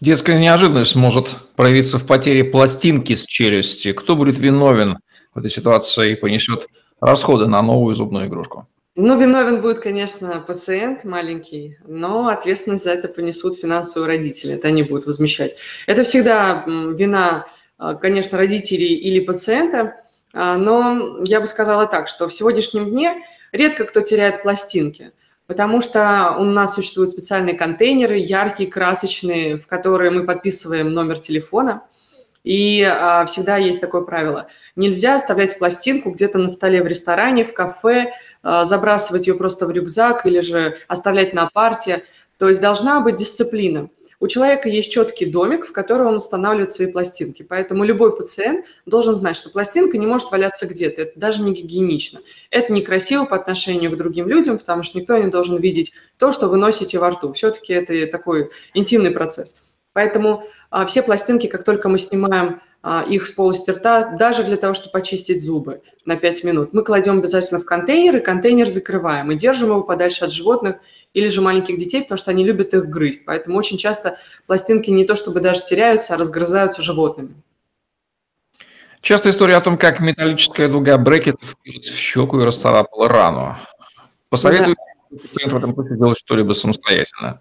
Детская 0.00 0.36
неожиданность 0.36 0.96
может 0.96 1.36
проявиться 1.54 2.00
в 2.00 2.06
потере 2.08 2.42
пластинки 2.42 3.14
с 3.14 3.24
челюсти. 3.24 3.92
Кто 3.92 4.16
будет 4.16 4.36
виновен 4.36 4.98
в 5.32 5.38
этой 5.38 5.50
ситуации 5.50 6.12
и 6.12 6.16
понесет 6.16 6.66
расходы 7.00 7.46
на 7.46 7.62
новую 7.62 7.94
зубную 7.94 8.26
игрушку? 8.26 8.66
Ну, 8.96 9.18
виновен 9.18 9.62
будет, 9.62 9.78
конечно, 9.78 10.44
пациент 10.46 11.04
маленький, 11.04 11.78
но 11.86 12.28
ответственность 12.28 12.84
за 12.84 12.90
это 12.90 13.08
понесут 13.08 13.56
финансовые 13.56 14.08
родители, 14.08 14.54
это 14.54 14.68
они 14.68 14.82
будут 14.82 15.06
возмещать. 15.06 15.56
Это 15.86 16.02
всегда 16.02 16.64
вина, 16.66 17.46
а, 17.78 17.94
конечно, 17.94 18.36
родителей 18.36 18.94
или 18.94 19.20
пациента, 19.20 20.02
а, 20.34 20.56
но 20.56 21.22
я 21.24 21.40
бы 21.40 21.46
сказала 21.46 21.86
так, 21.86 22.08
что 22.08 22.28
в 22.28 22.34
сегодняшнем 22.34 22.90
дне 22.90 23.22
редко 23.52 23.84
кто 23.84 24.00
теряет 24.00 24.42
пластинки, 24.42 25.12
потому 25.46 25.80
что 25.80 26.36
у 26.38 26.44
нас 26.44 26.74
существуют 26.74 27.12
специальные 27.12 27.54
контейнеры, 27.54 28.16
яркие, 28.16 28.70
красочные, 28.70 29.56
в 29.56 29.68
которые 29.68 30.10
мы 30.10 30.26
подписываем 30.26 30.92
номер 30.92 31.18
телефона– 31.20 31.82
и 32.44 32.82
а, 32.82 33.26
всегда 33.26 33.56
есть 33.56 33.80
такое 33.80 34.02
правило. 34.02 34.48
Нельзя 34.76 35.16
оставлять 35.16 35.58
пластинку 35.58 36.10
где-то 36.10 36.38
на 36.38 36.48
столе 36.48 36.82
в 36.82 36.86
ресторане, 36.86 37.44
в 37.44 37.52
кафе, 37.52 38.12
а, 38.42 38.64
забрасывать 38.64 39.26
ее 39.26 39.34
просто 39.34 39.66
в 39.66 39.70
рюкзак 39.70 40.26
или 40.26 40.40
же 40.40 40.78
оставлять 40.88 41.34
на 41.34 41.46
парте. 41.46 42.04
То 42.38 42.48
есть 42.48 42.60
должна 42.60 43.00
быть 43.00 43.16
дисциплина. 43.16 43.90
У 44.22 44.26
человека 44.26 44.68
есть 44.68 44.92
четкий 44.92 45.24
домик, 45.24 45.64
в 45.64 45.72
который 45.72 46.06
он 46.06 46.16
устанавливает 46.16 46.70
свои 46.70 46.92
пластинки. 46.92 47.42
Поэтому 47.42 47.84
любой 47.84 48.14
пациент 48.14 48.66
должен 48.84 49.14
знать, 49.14 49.34
что 49.34 49.48
пластинка 49.48 49.96
не 49.96 50.06
может 50.06 50.30
валяться 50.30 50.66
где-то. 50.66 51.02
Это 51.02 51.18
даже 51.18 51.42
не 51.42 51.52
гигиенично. 51.52 52.20
Это 52.50 52.70
некрасиво 52.70 53.24
по 53.24 53.36
отношению 53.36 53.90
к 53.90 53.96
другим 53.96 54.28
людям, 54.28 54.58
потому 54.58 54.82
что 54.82 54.98
никто 54.98 55.16
не 55.16 55.28
должен 55.28 55.56
видеть 55.56 55.92
то, 56.18 56.32
что 56.32 56.48
вы 56.48 56.58
носите 56.58 56.98
во 56.98 57.10
рту. 57.10 57.32
Все-таки 57.32 57.72
это 57.72 58.06
такой 58.08 58.50
интимный 58.74 59.10
процесс. 59.10 59.56
Поэтому 59.92 60.44
а, 60.70 60.86
все 60.86 61.02
пластинки, 61.02 61.46
как 61.46 61.64
только 61.64 61.88
мы 61.88 61.98
снимаем 61.98 62.60
а, 62.82 63.04
их 63.06 63.26
с 63.26 63.32
полости 63.32 63.70
рта, 63.70 64.16
даже 64.16 64.44
для 64.44 64.56
того, 64.56 64.74
чтобы 64.74 64.92
почистить 64.92 65.44
зубы 65.44 65.82
на 66.04 66.16
5 66.16 66.44
минут. 66.44 66.72
Мы 66.72 66.84
кладем 66.84 67.18
обязательно 67.18 67.60
в 67.60 67.64
контейнер, 67.64 68.16
и 68.16 68.20
контейнер 68.20 68.68
закрываем, 68.68 69.30
и 69.30 69.36
держим 69.36 69.70
его 69.70 69.82
подальше 69.82 70.24
от 70.24 70.32
животных 70.32 70.76
или 71.12 71.28
же 71.28 71.40
маленьких 71.40 71.76
детей, 71.76 72.02
потому 72.02 72.18
что 72.18 72.30
они 72.30 72.44
любят 72.44 72.72
их 72.72 72.88
грызть. 72.88 73.24
Поэтому 73.24 73.58
очень 73.58 73.78
часто 73.78 74.18
пластинки 74.46 74.90
не 74.90 75.04
то 75.04 75.16
чтобы 75.16 75.40
даже 75.40 75.64
теряются, 75.64 76.14
а 76.14 76.16
разгрызаются 76.16 76.82
животными. 76.82 77.34
Часто 79.00 79.30
история 79.30 79.56
о 79.56 79.60
том, 79.60 79.76
как 79.76 79.98
металлическая 80.00 80.68
дуга 80.68 80.98
брекета 80.98 81.44
впилась 81.44 81.88
в 81.88 81.96
щеку 81.96 82.40
и 82.40 82.44
расцарапала 82.44 83.08
рану. 83.08 83.56
Посоветую 84.28 84.76
да. 85.10 85.18
в 85.50 85.56
этом 85.56 85.74
случае 85.74 85.98
делать 85.98 86.18
что-либо 86.18 86.52
самостоятельно. 86.52 87.40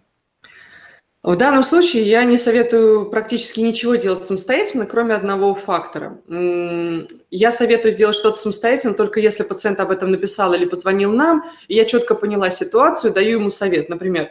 В 1.22 1.36
данном 1.36 1.64
случае 1.64 2.04
я 2.04 2.24
не 2.24 2.38
советую 2.38 3.10
практически 3.10 3.60
ничего 3.60 3.96
делать 3.96 4.26
самостоятельно, 4.26 4.86
кроме 4.86 5.16
одного 5.16 5.54
фактора. 5.54 6.22
Я 7.30 7.52
советую 7.52 7.92
сделать 7.92 8.16
что-то 8.16 8.38
самостоятельно, 8.38 8.94
только 8.94 9.20
если 9.20 9.44
пациент 9.44 9.82
об 9.82 9.92
этом 9.92 10.12
написал 10.12 10.54
или 10.54 10.64
позвонил 10.64 11.12
нам, 11.12 11.44
и 11.68 11.76
я 11.76 11.84
четко 11.84 12.16
поняла 12.16 12.50
ситуацию, 12.52 13.12
даю 13.14 13.40
ему 13.40 13.50
совет. 13.50 13.90
Например, 13.90 14.30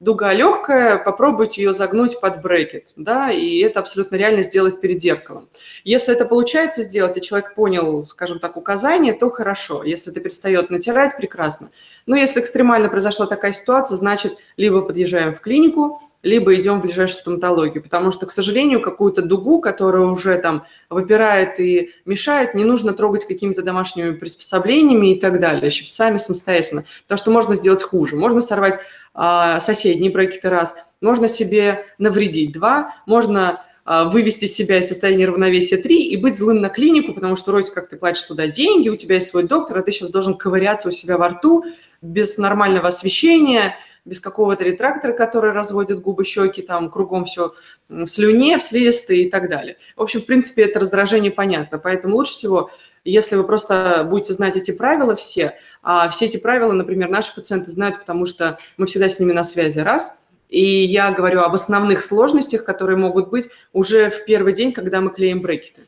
дуга 0.00 0.32
легкая, 0.32 0.96
попробуйте 0.96 1.62
ее 1.62 1.72
загнуть 1.74 2.18
под 2.20 2.40
брекет, 2.40 2.92
да, 2.96 3.30
и 3.30 3.58
это 3.58 3.80
абсолютно 3.80 4.16
реально 4.16 4.42
сделать 4.42 4.80
перед 4.80 5.00
зеркалом. 5.00 5.48
Если 5.84 6.14
это 6.14 6.24
получается 6.24 6.82
сделать, 6.82 7.16
и 7.18 7.20
человек 7.20 7.54
понял, 7.54 8.04
скажем 8.06 8.38
так, 8.38 8.56
указание, 8.56 9.12
то 9.12 9.30
хорошо. 9.30 9.84
Если 9.84 10.10
это 10.10 10.20
перестает 10.20 10.70
натирать, 10.70 11.16
прекрасно. 11.16 11.70
Но 12.06 12.16
если 12.16 12.40
экстремально 12.40 12.88
произошла 12.88 13.26
такая 13.26 13.52
ситуация, 13.52 13.96
значит, 13.96 14.36
либо 14.56 14.80
подъезжаем 14.80 15.34
в 15.34 15.40
клинику, 15.40 16.02
либо 16.22 16.54
идем 16.54 16.78
в 16.78 16.82
ближайшую 16.82 17.18
стоматологию, 17.18 17.82
потому 17.82 18.10
что, 18.10 18.26
к 18.26 18.30
сожалению, 18.30 18.82
какую-то 18.82 19.22
дугу, 19.22 19.60
которая 19.60 20.02
уже 20.02 20.36
там 20.38 20.66
выпирает 20.90 21.58
и 21.58 21.92
мешает, 22.04 22.54
не 22.54 22.64
нужно 22.64 22.92
трогать 22.92 23.26
какими-то 23.26 23.62
домашними 23.62 24.12
приспособлениями 24.12 25.14
и 25.14 25.20
так 25.20 25.40
далее, 25.40 25.70
щипцами 25.70 26.18
самостоятельно, 26.18 26.84
потому 27.04 27.18
что 27.18 27.30
можно 27.30 27.54
сделать 27.54 27.82
хуже. 27.82 28.16
Можно 28.16 28.42
сорвать 28.42 28.78
а, 29.14 29.60
соседние 29.60 30.10
брекеты 30.10 30.48
раз, 30.48 30.76
можно 31.00 31.28
себе 31.28 31.86
навредить 31.98 32.52
два, 32.52 32.94
можно 33.06 33.64
а, 33.84 34.04
вывести 34.04 34.46
себя 34.46 34.78
из 34.78 34.88
состояния 34.88 35.26
равновесия 35.26 35.76
три 35.76 36.02
и 36.04 36.16
быть 36.16 36.38
злым 36.38 36.60
на 36.60 36.68
клинику, 36.68 37.14
потому 37.14 37.36
что 37.36 37.50
вроде 37.50 37.70
как 37.72 37.88
ты 37.88 37.96
платишь 37.96 38.22
туда 38.24 38.46
деньги, 38.46 38.88
у 38.88 38.96
тебя 38.96 39.16
есть 39.16 39.28
свой 39.28 39.44
доктор, 39.44 39.78
а 39.78 39.82
ты 39.82 39.92
сейчас 39.92 40.10
должен 40.10 40.36
ковыряться 40.36 40.88
у 40.88 40.92
себя 40.92 41.18
во 41.18 41.28
рту 41.28 41.64
без 42.02 42.38
нормального 42.38 42.88
освещения– 42.88 43.76
без 44.04 44.20
какого-то 44.20 44.64
ретрактора, 44.64 45.12
который 45.12 45.52
разводит 45.52 46.00
губы, 46.00 46.24
щеки, 46.24 46.62
там 46.62 46.90
кругом 46.90 47.24
все 47.26 47.54
в 47.88 48.06
слюне, 48.06 48.58
в 48.58 48.62
слизистой 48.62 49.20
и 49.20 49.30
так 49.30 49.48
далее. 49.48 49.76
В 49.96 50.02
общем, 50.02 50.20
в 50.22 50.26
принципе, 50.26 50.64
это 50.64 50.80
раздражение 50.80 51.30
понятно. 51.30 51.78
Поэтому 51.78 52.16
лучше 52.16 52.32
всего, 52.32 52.70
если 53.04 53.36
вы 53.36 53.44
просто 53.44 54.06
будете 54.08 54.32
знать 54.32 54.56
эти 54.56 54.70
правила 54.70 55.14
все, 55.14 55.56
а 55.82 56.08
все 56.10 56.26
эти 56.26 56.36
правила, 56.36 56.72
например, 56.72 57.08
наши 57.08 57.34
пациенты 57.34 57.70
знают, 57.70 57.98
потому 57.98 58.26
что 58.26 58.58
мы 58.76 58.86
всегда 58.86 59.08
с 59.08 59.18
ними 59.20 59.32
на 59.32 59.44
связи, 59.44 59.78
раз– 59.78 60.18
и 60.50 60.84
я 60.84 61.12
говорю 61.12 61.42
об 61.42 61.54
основных 61.54 62.02
сложностях, 62.02 62.64
которые 62.64 62.96
могут 62.96 63.30
быть 63.30 63.48
уже 63.72 64.10
в 64.10 64.24
первый 64.24 64.52
день, 64.52 64.72
когда 64.72 65.00
мы 65.00 65.10
клеим 65.10 65.40
брекеты. 65.40 65.82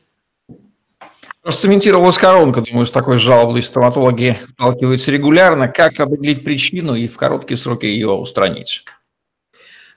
Расцементировалась 1.43 2.17
коронка, 2.17 2.61
думаю, 2.61 2.85
с 2.85 2.91
такой 2.91 3.17
жалобой 3.17 3.61
стоматологи 3.61 4.39
сталкиваются 4.47 5.11
регулярно. 5.11 5.67
Как 5.67 5.99
определить 5.99 6.45
причину 6.45 6.95
и 6.95 7.07
в 7.07 7.17
короткие 7.17 7.57
сроки 7.57 7.85
ее 7.85 8.09
устранить? 8.09 8.85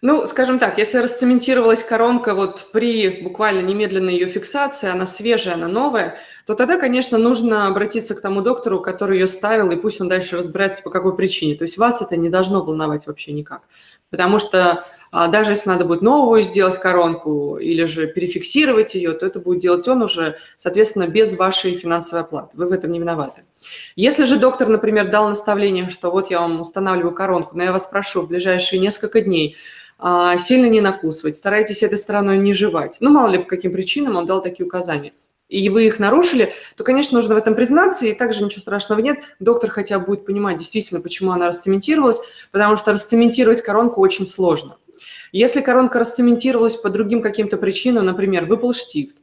Ну, 0.07 0.25
скажем 0.27 0.61
так, 0.61 0.79
если 0.79 0.99
расцементировалась 0.99 1.83
коронка 1.83 2.37
вот 2.37 2.69
при 2.73 3.25
буквально 3.25 3.61
немедленной 3.61 4.13
ее 4.13 4.27
фиксации, 4.27 4.89
она 4.89 5.05
свежая, 5.05 5.55
она 5.55 5.67
новая, 5.67 6.17
то 6.47 6.55
тогда, 6.55 6.79
конечно, 6.79 7.19
нужно 7.19 7.67
обратиться 7.67 8.15
к 8.15 8.21
тому 8.21 8.41
доктору, 8.41 8.81
который 8.81 9.19
ее 9.19 9.27
ставил, 9.27 9.69
и 9.73 9.77
пусть 9.77 10.01
он 10.01 10.09
дальше 10.09 10.37
разбирается, 10.37 10.85
по 10.85 10.91
какой 10.91 11.17
причине. 11.17 11.57
То 11.57 11.63
есть 11.63 11.77
вас 11.77 12.03
это 12.03 12.17
не 12.17 12.29
должно 12.29 12.63
волновать 12.63 13.09
вообще 13.09 13.33
никак. 13.33 13.63
Потому 14.09 14.39
что 14.39 14.85
а, 15.11 15.27
даже 15.27 15.51
если 15.51 15.71
надо 15.71 15.85
будет 15.85 16.03
новую 16.03 16.45
сделать 16.45 16.79
коронку 16.79 17.57
или 17.57 17.85
же 17.87 18.07
перефиксировать 18.07 18.95
ее, 18.95 19.11
то 19.11 19.27
это 19.27 19.41
будет 19.41 19.59
делать 19.59 19.89
он 19.89 20.03
уже, 20.03 20.39
соответственно, 20.57 21.09
без 21.09 21.37
вашей 21.37 21.75
финансовой 21.75 22.23
оплаты. 22.23 22.51
Вы 22.55 22.69
в 22.69 22.73
этом 22.73 22.93
не 22.93 23.01
виноваты. 23.01 23.43
Если 23.97 24.23
же 24.23 24.39
доктор, 24.39 24.69
например, 24.69 25.11
дал 25.11 25.27
наставление, 25.27 25.89
что 25.89 26.13
вот 26.13 26.31
я 26.31 26.39
вам 26.39 26.61
устанавливаю 26.61 27.13
коронку, 27.13 27.57
но 27.57 27.65
я 27.65 27.73
вас 27.73 27.89
прошу 27.89 28.23
в 28.23 28.29
ближайшие 28.29 28.79
несколько 28.79 29.21
дней 29.21 29.57
сильно 29.99 30.67
не 30.67 30.81
накусывать, 30.81 31.37
старайтесь 31.37 31.83
этой 31.83 31.99
стороной 31.99 32.39
не 32.39 32.53
жевать. 32.53 32.99
Ну, 33.01 33.11
мало 33.11 33.31
ли 33.31 33.39
по 33.39 33.49
каким 33.49 33.73
причинам 33.73 34.17
он 34.17 34.27
дал 34.27 34.43
такие 34.43 34.67
указания 34.67 35.13
и 35.49 35.69
вы 35.69 35.87
их 35.87 35.99
нарушили, 35.99 36.53
то, 36.77 36.85
конечно, 36.85 37.17
нужно 37.17 37.35
в 37.35 37.39
этом 37.39 37.55
признаться, 37.55 38.07
и 38.07 38.15
также 38.15 38.45
ничего 38.45 38.61
страшного 38.61 39.01
нет. 39.01 39.19
Доктор 39.39 39.71
хотя 39.71 39.99
бы 39.99 40.07
будет 40.07 40.27
понимать 40.27 40.59
действительно, 40.59 41.01
почему 41.01 41.33
она 41.33 41.49
расцементировалась, 41.49 42.21
потому 42.51 42.77
что 42.77 42.93
расцементировать 42.93 43.63
коронку 43.63 44.01
очень 44.01 44.27
сложно. 44.27 44.79
Если 45.33 45.61
коронка 45.61 45.99
расцементировалась 45.99 46.77
по 46.77 46.89
другим 46.89 47.23
каким-то 47.23 47.57
причинам, 47.59 48.07
например, 48.07 48.47
выпал 48.47 48.73
штифт, 48.73 49.19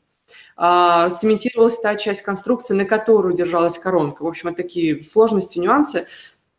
а, 0.55 1.05
расцементировалась 1.05 1.79
та 1.79 1.95
часть 1.95 2.21
конструкции, 2.21 2.73
на 2.73 2.85
которую 2.85 3.35
держалась 3.35 3.77
коронка, 3.77 4.23
в 4.23 4.27
общем, 4.27 4.49
это 4.49 4.57
такие 4.57 5.03
сложности, 5.03 5.59
нюансы, 5.59 6.05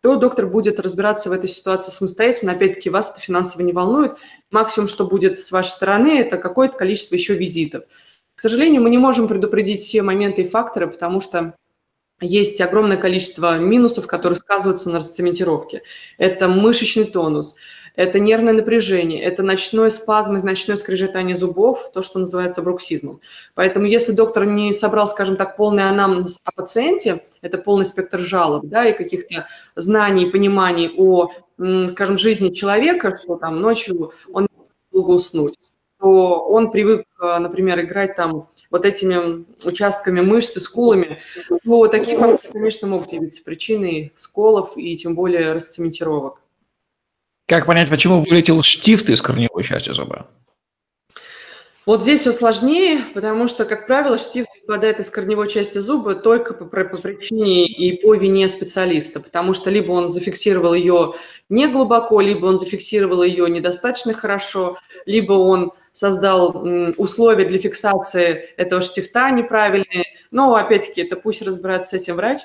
то 0.05 0.17
доктор 0.17 0.47
будет 0.47 0.79
разбираться 0.81 1.31
в 1.31 1.33
этой 1.33 1.49
ситуации 1.49 1.91
самостоятельно. 1.91 2.53
Опять-таки, 2.53 2.91
вас 2.91 3.13
это 3.13 3.21
финансово 3.21 3.63
не 3.63 3.73
волнует. 3.73 4.13
Максимум, 4.51 4.87
что 4.87 5.07
будет 5.07 5.41
с 5.41 5.51
вашей 5.51 5.71
стороны, 5.71 6.19
это 6.19 6.37
какое-то 6.37 6.77
количество 6.77 7.15
еще 7.15 7.33
визитов. 7.33 7.85
К 8.35 8.41
сожалению, 8.41 8.83
мы 8.83 8.91
не 8.91 8.99
можем 8.99 9.29
предупредить 9.29 9.81
все 9.81 10.03
моменты 10.03 10.43
и 10.43 10.45
факторы, 10.47 10.89
потому 10.89 11.23
что 11.23 11.55
есть 12.21 12.61
огромное 12.61 12.99
количество 12.99 13.57
минусов, 13.57 14.07
которые 14.07 14.37
сказываются 14.37 14.91
на 14.91 14.99
расцементировке. 14.99 15.83
Это 16.19 16.49
мышечный 16.49 17.05
тонус, 17.05 17.57
это 17.95 18.19
нервное 18.19 18.53
напряжение, 18.53 19.23
это 19.23 19.43
ночной 19.43 19.91
спазм 19.91 20.37
и 20.37 20.43
ночное 20.43 20.77
скрежетание 20.77 21.37
зубов, 21.37 21.93
то, 21.93 22.03
что 22.03 22.19
называется 22.19 22.63
бруксизмом. 22.63 23.21
Поэтому 23.55 23.87
если 23.87 24.13
доктор 24.13 24.47
не 24.47 24.73
собрал, 24.73 25.07
скажем 25.07 25.37
так, 25.37 25.57
полный 25.57 25.89
анамнез 25.89 26.43
о 26.45 26.53
пациенте, 26.53 27.25
это 27.41 27.59
полный 27.59 27.85
спектр 27.85 28.19
жалоб, 28.19 28.65
да, 28.67 28.87
и 28.87 28.97
каких-то 28.97 29.47
знаний, 29.77 30.27
пониманий 30.27 30.93
о, 30.97 31.31
скажем, 31.89 32.19
жизни 32.19 32.51
человека, 32.51 33.17
что 33.17 33.37
там 33.37 33.61
ночью 33.61 34.13
он 34.33 34.49
долго 34.91 35.11
уснуть, 35.11 35.57
то 36.01 36.41
он 36.47 36.71
привык, 36.71 37.07
э, 37.21 37.39
например, 37.39 37.81
играть 37.81 38.17
там 38.17 38.49
вот 38.71 38.85
этими 38.85 39.45
участками 39.65 40.21
мышц 40.21 40.57
и 40.57 40.61
скулами, 40.61 41.21
то 41.65 41.87
такие 41.87 42.19
факторы, 42.19 42.53
конечно, 42.53 42.89
могут 42.89 43.13
явиться 43.13 43.43
причиной 43.45 44.13
сколов 44.17 44.77
и 44.77 44.97
тем 44.97 45.15
более 45.15 45.53
расцементировок. 45.53 46.44
Как 47.47 47.67
понять, 47.67 47.91
почему 47.91 48.23
вылетел 48.23 48.63
штифт 48.63 49.11
из 49.11 49.21
корневой 49.21 49.63
части 49.65 49.93
зуба? 49.93 50.29
Вот 51.85 52.01
здесь 52.01 52.21
все 52.21 52.33
сложнее, 52.33 53.03
потому 53.13 53.47
что, 53.47 53.67
как 53.67 53.87
правило, 53.87 54.19
штифт 54.19 54.49
выпадает 54.63 55.01
из 55.01 55.11
корневой 55.11 55.49
части 55.49 55.77
зуба 55.77 56.15
только 56.15 56.55
по, 56.55 56.65
по 56.65 56.99
причине 56.99 57.67
и 57.67 58.01
по 58.03 58.15
вине 58.15 58.49
специалиста, 58.49 59.21
потому 59.21 59.53
что 59.53 59.69
либо 59.69 59.93
он 59.93 60.09
зафиксировал 60.09 60.73
ее 60.73 61.17
не 61.51 61.69
глубоко, 61.69 62.23
либо 62.23 62.47
он 62.47 62.57
зафиксировал 62.57 63.23
ее 63.23 63.51
недостаточно 63.51 64.15
хорошо, 64.15 64.79
либо 65.05 65.35
он 65.35 65.73
создал 65.93 66.67
условия 66.97 67.45
для 67.45 67.59
фиксации 67.59 68.49
этого 68.57 68.81
штифта 68.81 69.31
неправильные. 69.31 70.07
Но, 70.31 70.55
опять-таки, 70.55 71.03
это 71.03 71.17
пусть 71.17 71.43
разбирается 71.43 71.91
с 71.91 71.93
этим 71.93 72.17
врач. 72.17 72.41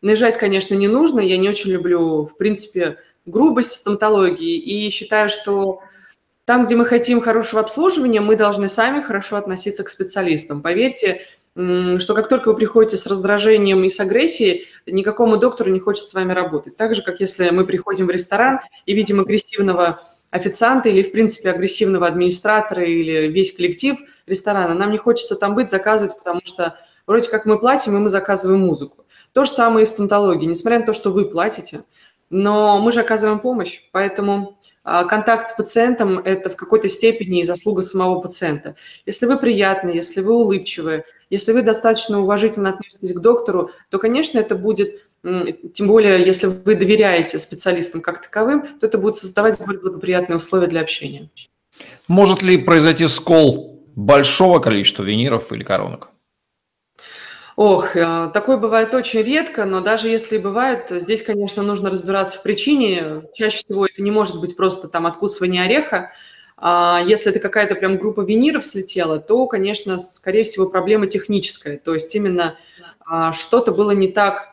Наезжать, 0.00 0.38
конечно, 0.38 0.74
не 0.74 0.88
нужно. 0.88 1.20
Я 1.20 1.36
не 1.36 1.48
очень 1.48 1.70
люблю, 1.70 2.24
в 2.24 2.36
принципе, 2.36 2.98
грубость 3.28 3.72
стоматологии 3.72 4.56
и 4.58 4.90
считаю, 4.90 5.28
что 5.28 5.80
там, 6.44 6.64
где 6.64 6.76
мы 6.76 6.86
хотим 6.86 7.20
хорошего 7.20 7.60
обслуживания, 7.60 8.20
мы 8.20 8.34
должны 8.34 8.68
сами 8.68 9.02
хорошо 9.02 9.36
относиться 9.36 9.84
к 9.84 9.88
специалистам. 9.88 10.62
Поверьте, 10.62 11.22
что 11.54 12.14
как 12.14 12.28
только 12.28 12.48
вы 12.48 12.56
приходите 12.56 12.96
с 12.96 13.06
раздражением 13.06 13.82
и 13.84 13.90
с 13.90 13.98
агрессией, 14.00 14.66
никакому 14.86 15.36
доктору 15.36 15.70
не 15.70 15.80
хочется 15.80 16.10
с 16.10 16.14
вами 16.14 16.32
работать. 16.32 16.76
Так 16.76 16.94
же, 16.94 17.02
как 17.02 17.20
если 17.20 17.50
мы 17.50 17.64
приходим 17.64 18.06
в 18.06 18.10
ресторан 18.10 18.60
и 18.86 18.94
видим 18.94 19.20
агрессивного 19.20 20.00
официанта 20.30 20.88
или, 20.88 21.02
в 21.02 21.10
принципе, 21.10 21.50
агрессивного 21.50 22.06
администратора 22.06 22.84
или 22.84 23.28
весь 23.28 23.52
коллектив 23.52 23.98
ресторана, 24.26 24.74
нам 24.74 24.92
не 24.92 24.98
хочется 24.98 25.34
там 25.34 25.54
быть, 25.54 25.70
заказывать, 25.70 26.16
потому 26.16 26.40
что 26.44 26.78
вроде 27.06 27.28
как 27.28 27.44
мы 27.44 27.58
платим, 27.58 27.96
и 27.96 28.00
мы 28.00 28.08
заказываем 28.08 28.60
музыку. 28.60 29.04
То 29.32 29.44
же 29.44 29.50
самое 29.50 29.84
и 29.84 29.86
в 29.86 29.90
стоматологии. 29.90 30.46
Несмотря 30.46 30.78
на 30.78 30.86
то, 30.86 30.92
что 30.92 31.10
вы 31.10 31.24
платите, 31.26 31.82
но 32.30 32.80
мы 32.80 32.92
же 32.92 33.00
оказываем 33.00 33.38
помощь, 33.38 33.82
поэтому 33.92 34.58
а, 34.84 35.04
контакт 35.04 35.48
с 35.48 35.52
пациентом– 35.52 36.18
это 36.24 36.50
в 36.50 36.56
какой-то 36.56 36.88
степени 36.88 37.42
заслуга 37.44 37.82
самого 37.82 38.20
пациента. 38.20 38.74
Если 39.06 39.26
вы 39.26 39.38
приятны, 39.38 39.90
если 39.90 40.20
вы 40.20 40.34
улыбчивы, 40.34 41.04
если 41.30 41.52
вы 41.52 41.62
достаточно 41.62 42.20
уважительно 42.20 42.70
относитесь 42.70 43.12
к 43.12 43.20
доктору, 43.20 43.70
то, 43.90 43.98
конечно, 43.98 44.38
это 44.38 44.56
будет, 44.56 45.02
тем 45.22 45.88
более, 45.88 46.24
если 46.24 46.46
вы 46.46 46.74
доверяете 46.74 47.38
специалистам 47.38 48.00
как 48.00 48.22
таковым, 48.22 48.66
то 48.78 48.86
это 48.86 48.98
будет 48.98 49.16
создавать 49.16 49.58
более 49.64 49.80
благоприятные 49.80 50.36
условия 50.36 50.66
для 50.66 50.80
общения. 50.80 51.30
Может 52.06 52.42
ли 52.42 52.56
произойти 52.56 53.06
скол 53.08 53.84
большого 53.94 54.58
количества 54.58 55.02
виниров 55.02 55.52
или 55.52 55.64
коронок? 55.64 56.10
Ох, 57.58 57.96
э, 57.96 58.30
такое 58.32 58.56
бывает 58.56 58.94
очень 58.94 59.20
редко, 59.20 59.64
но 59.64 59.80
даже 59.80 60.08
если 60.08 60.38
бывает, 60.38 60.90
здесь, 60.90 61.22
конечно, 61.22 61.64
нужно 61.64 61.90
разбираться 61.90 62.38
в 62.38 62.44
причине. 62.44 63.22
Чаще 63.34 63.56
всего 63.56 63.84
это 63.84 64.00
не 64.00 64.12
может 64.12 64.40
быть 64.40 64.56
просто 64.56 64.86
там 64.86 65.08
откусывание 65.08 65.64
ореха. 65.64 66.12
А 66.56 67.02
если 67.04 67.32
это 67.32 67.40
какая-то 67.40 67.74
прям 67.74 67.98
группа 67.98 68.20
виниров 68.20 68.64
слетела, 68.64 69.18
то, 69.18 69.44
конечно, 69.48 69.98
скорее 69.98 70.44
всего, 70.44 70.70
проблема 70.70 71.08
техническая. 71.08 71.78
То 71.78 71.94
есть 71.94 72.14
именно 72.14 72.56
а, 73.04 73.32
что-то 73.32 73.72
было 73.72 73.90
не 73.90 74.06
так 74.06 74.52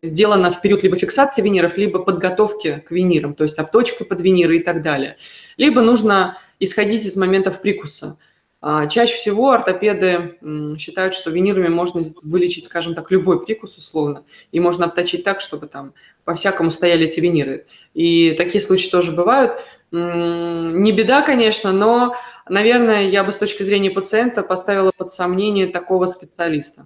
сделано 0.00 0.52
в 0.52 0.60
период 0.60 0.84
либо 0.84 0.94
фиксации 0.94 1.42
виниров, 1.42 1.76
либо 1.76 1.98
подготовки 1.98 2.80
к 2.86 2.92
винирам, 2.92 3.34
то 3.34 3.42
есть 3.42 3.58
обточка 3.58 4.04
под 4.04 4.20
виниры 4.20 4.58
и 4.58 4.62
так 4.62 4.82
далее. 4.82 5.16
Либо 5.56 5.82
нужно 5.82 6.38
исходить 6.60 7.04
из 7.06 7.16
моментов 7.16 7.60
прикуса. 7.60 8.18
А, 8.60 8.88
чаще 8.88 9.14
всего 9.14 9.52
ортопеды 9.52 10.38
считают, 10.78 11.14
что 11.14 11.30
винирами 11.30 11.68
можно 11.68 12.02
вылечить, 12.22 12.64
скажем 12.64 12.94
так, 12.94 13.10
любой 13.10 13.44
прикус 13.44 13.76
условно, 13.76 14.24
и 14.50 14.58
можно 14.58 14.86
обточить 14.86 15.22
так, 15.22 15.40
чтобы 15.40 15.68
там 15.68 15.94
по-всякому 16.24 16.70
стояли 16.70 17.06
эти 17.06 17.20
виниры. 17.20 17.66
И 17.94 18.32
такие 18.32 18.60
случаи 18.60 18.90
тоже 18.90 19.12
бывают. 19.12 19.52
Не 19.90 20.92
беда, 20.92 21.22
конечно, 21.22 21.72
но, 21.72 22.16
наверное, 22.48 23.08
я 23.08 23.24
бы 23.24 23.32
с 23.32 23.38
точки 23.38 23.62
зрения 23.62 23.90
пациента 23.90 24.42
поставила 24.42 24.92
под 24.94 25.08
сомнение 25.08 25.66
такого 25.66 26.06
специалиста. 26.06 26.84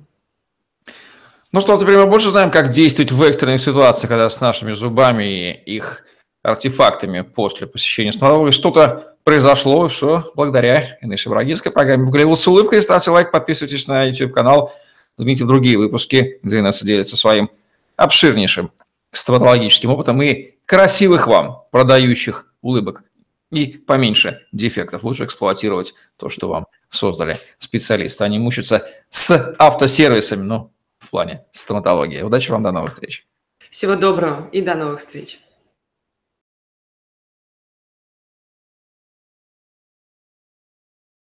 Ну 1.51 1.61
что, 1.61 1.77
теперь 1.79 1.97
мы 1.97 2.07
больше 2.07 2.29
знаем, 2.29 2.51
как 2.51 2.69
действовать 2.71 3.13
в 3.13 3.23
экстренных 3.23 3.61
ситуациях, 3.61 4.09
когда 4.09 4.31
с 4.31 4.41
нашими 4.41 4.73
зубами 4.73 5.53
и 5.65 5.75
их 5.75 6.05
артефактами 6.43 7.23
после 7.23 7.67
посещения 7.67 8.13
стоматолога 8.13 8.53
что-то 8.53 9.12
произошло 9.25 9.89
все 9.89 10.31
благодаря 10.35 10.99
Инессе 11.01 11.31
Брагинской 11.31 11.73
программе 11.73 12.11
«Голливуд 12.11 12.39
с 12.39 12.47
улыбкой». 12.47 12.83
Ставьте 12.83 13.11
лайк, 13.11 13.31
подписывайтесь 13.31 13.87
на 13.87 14.05
YouTube-канал, 14.05 14.73
смотрите 15.17 15.45
другие 15.45 15.79
выпуски, 15.79 16.41
где 16.43 16.59
Инесса 16.59 16.85
делится 16.85 17.17
своим 17.17 17.51
обширнейшим 17.97 18.73
стоматологическим 19.13 19.91
опытом 19.91 20.21
и 20.23 20.55
красивых 20.67 21.27
вам 21.27 21.63
продающих 21.71 22.53
улыбок. 22.63 23.05
И 23.51 23.67
поменьше 23.67 24.47
дефектов. 24.53 25.05
Лучше 25.05 25.27
эксплуатировать 25.27 25.95
то, 26.17 26.31
что 26.31 26.49
вам 26.49 26.67
создали 26.89 27.39
специалисты. 27.59 28.25
Они 28.25 28.39
мучаются 28.39 28.89
с 29.11 29.55
автосервисами, 29.59 30.43
ну, 30.43 30.73
в 30.99 31.11
плане 31.11 31.45
стоматологии. 31.51 32.23
Удачи 32.23 32.51
вам, 32.51 32.63
до 32.63 32.73
новых 32.73 32.93
встреч. 32.93 33.27
Всего 33.69 33.97
доброго 33.97 34.49
и 34.53 34.63
до 34.63 34.75
новых 34.75 35.01
встреч. 35.01 35.39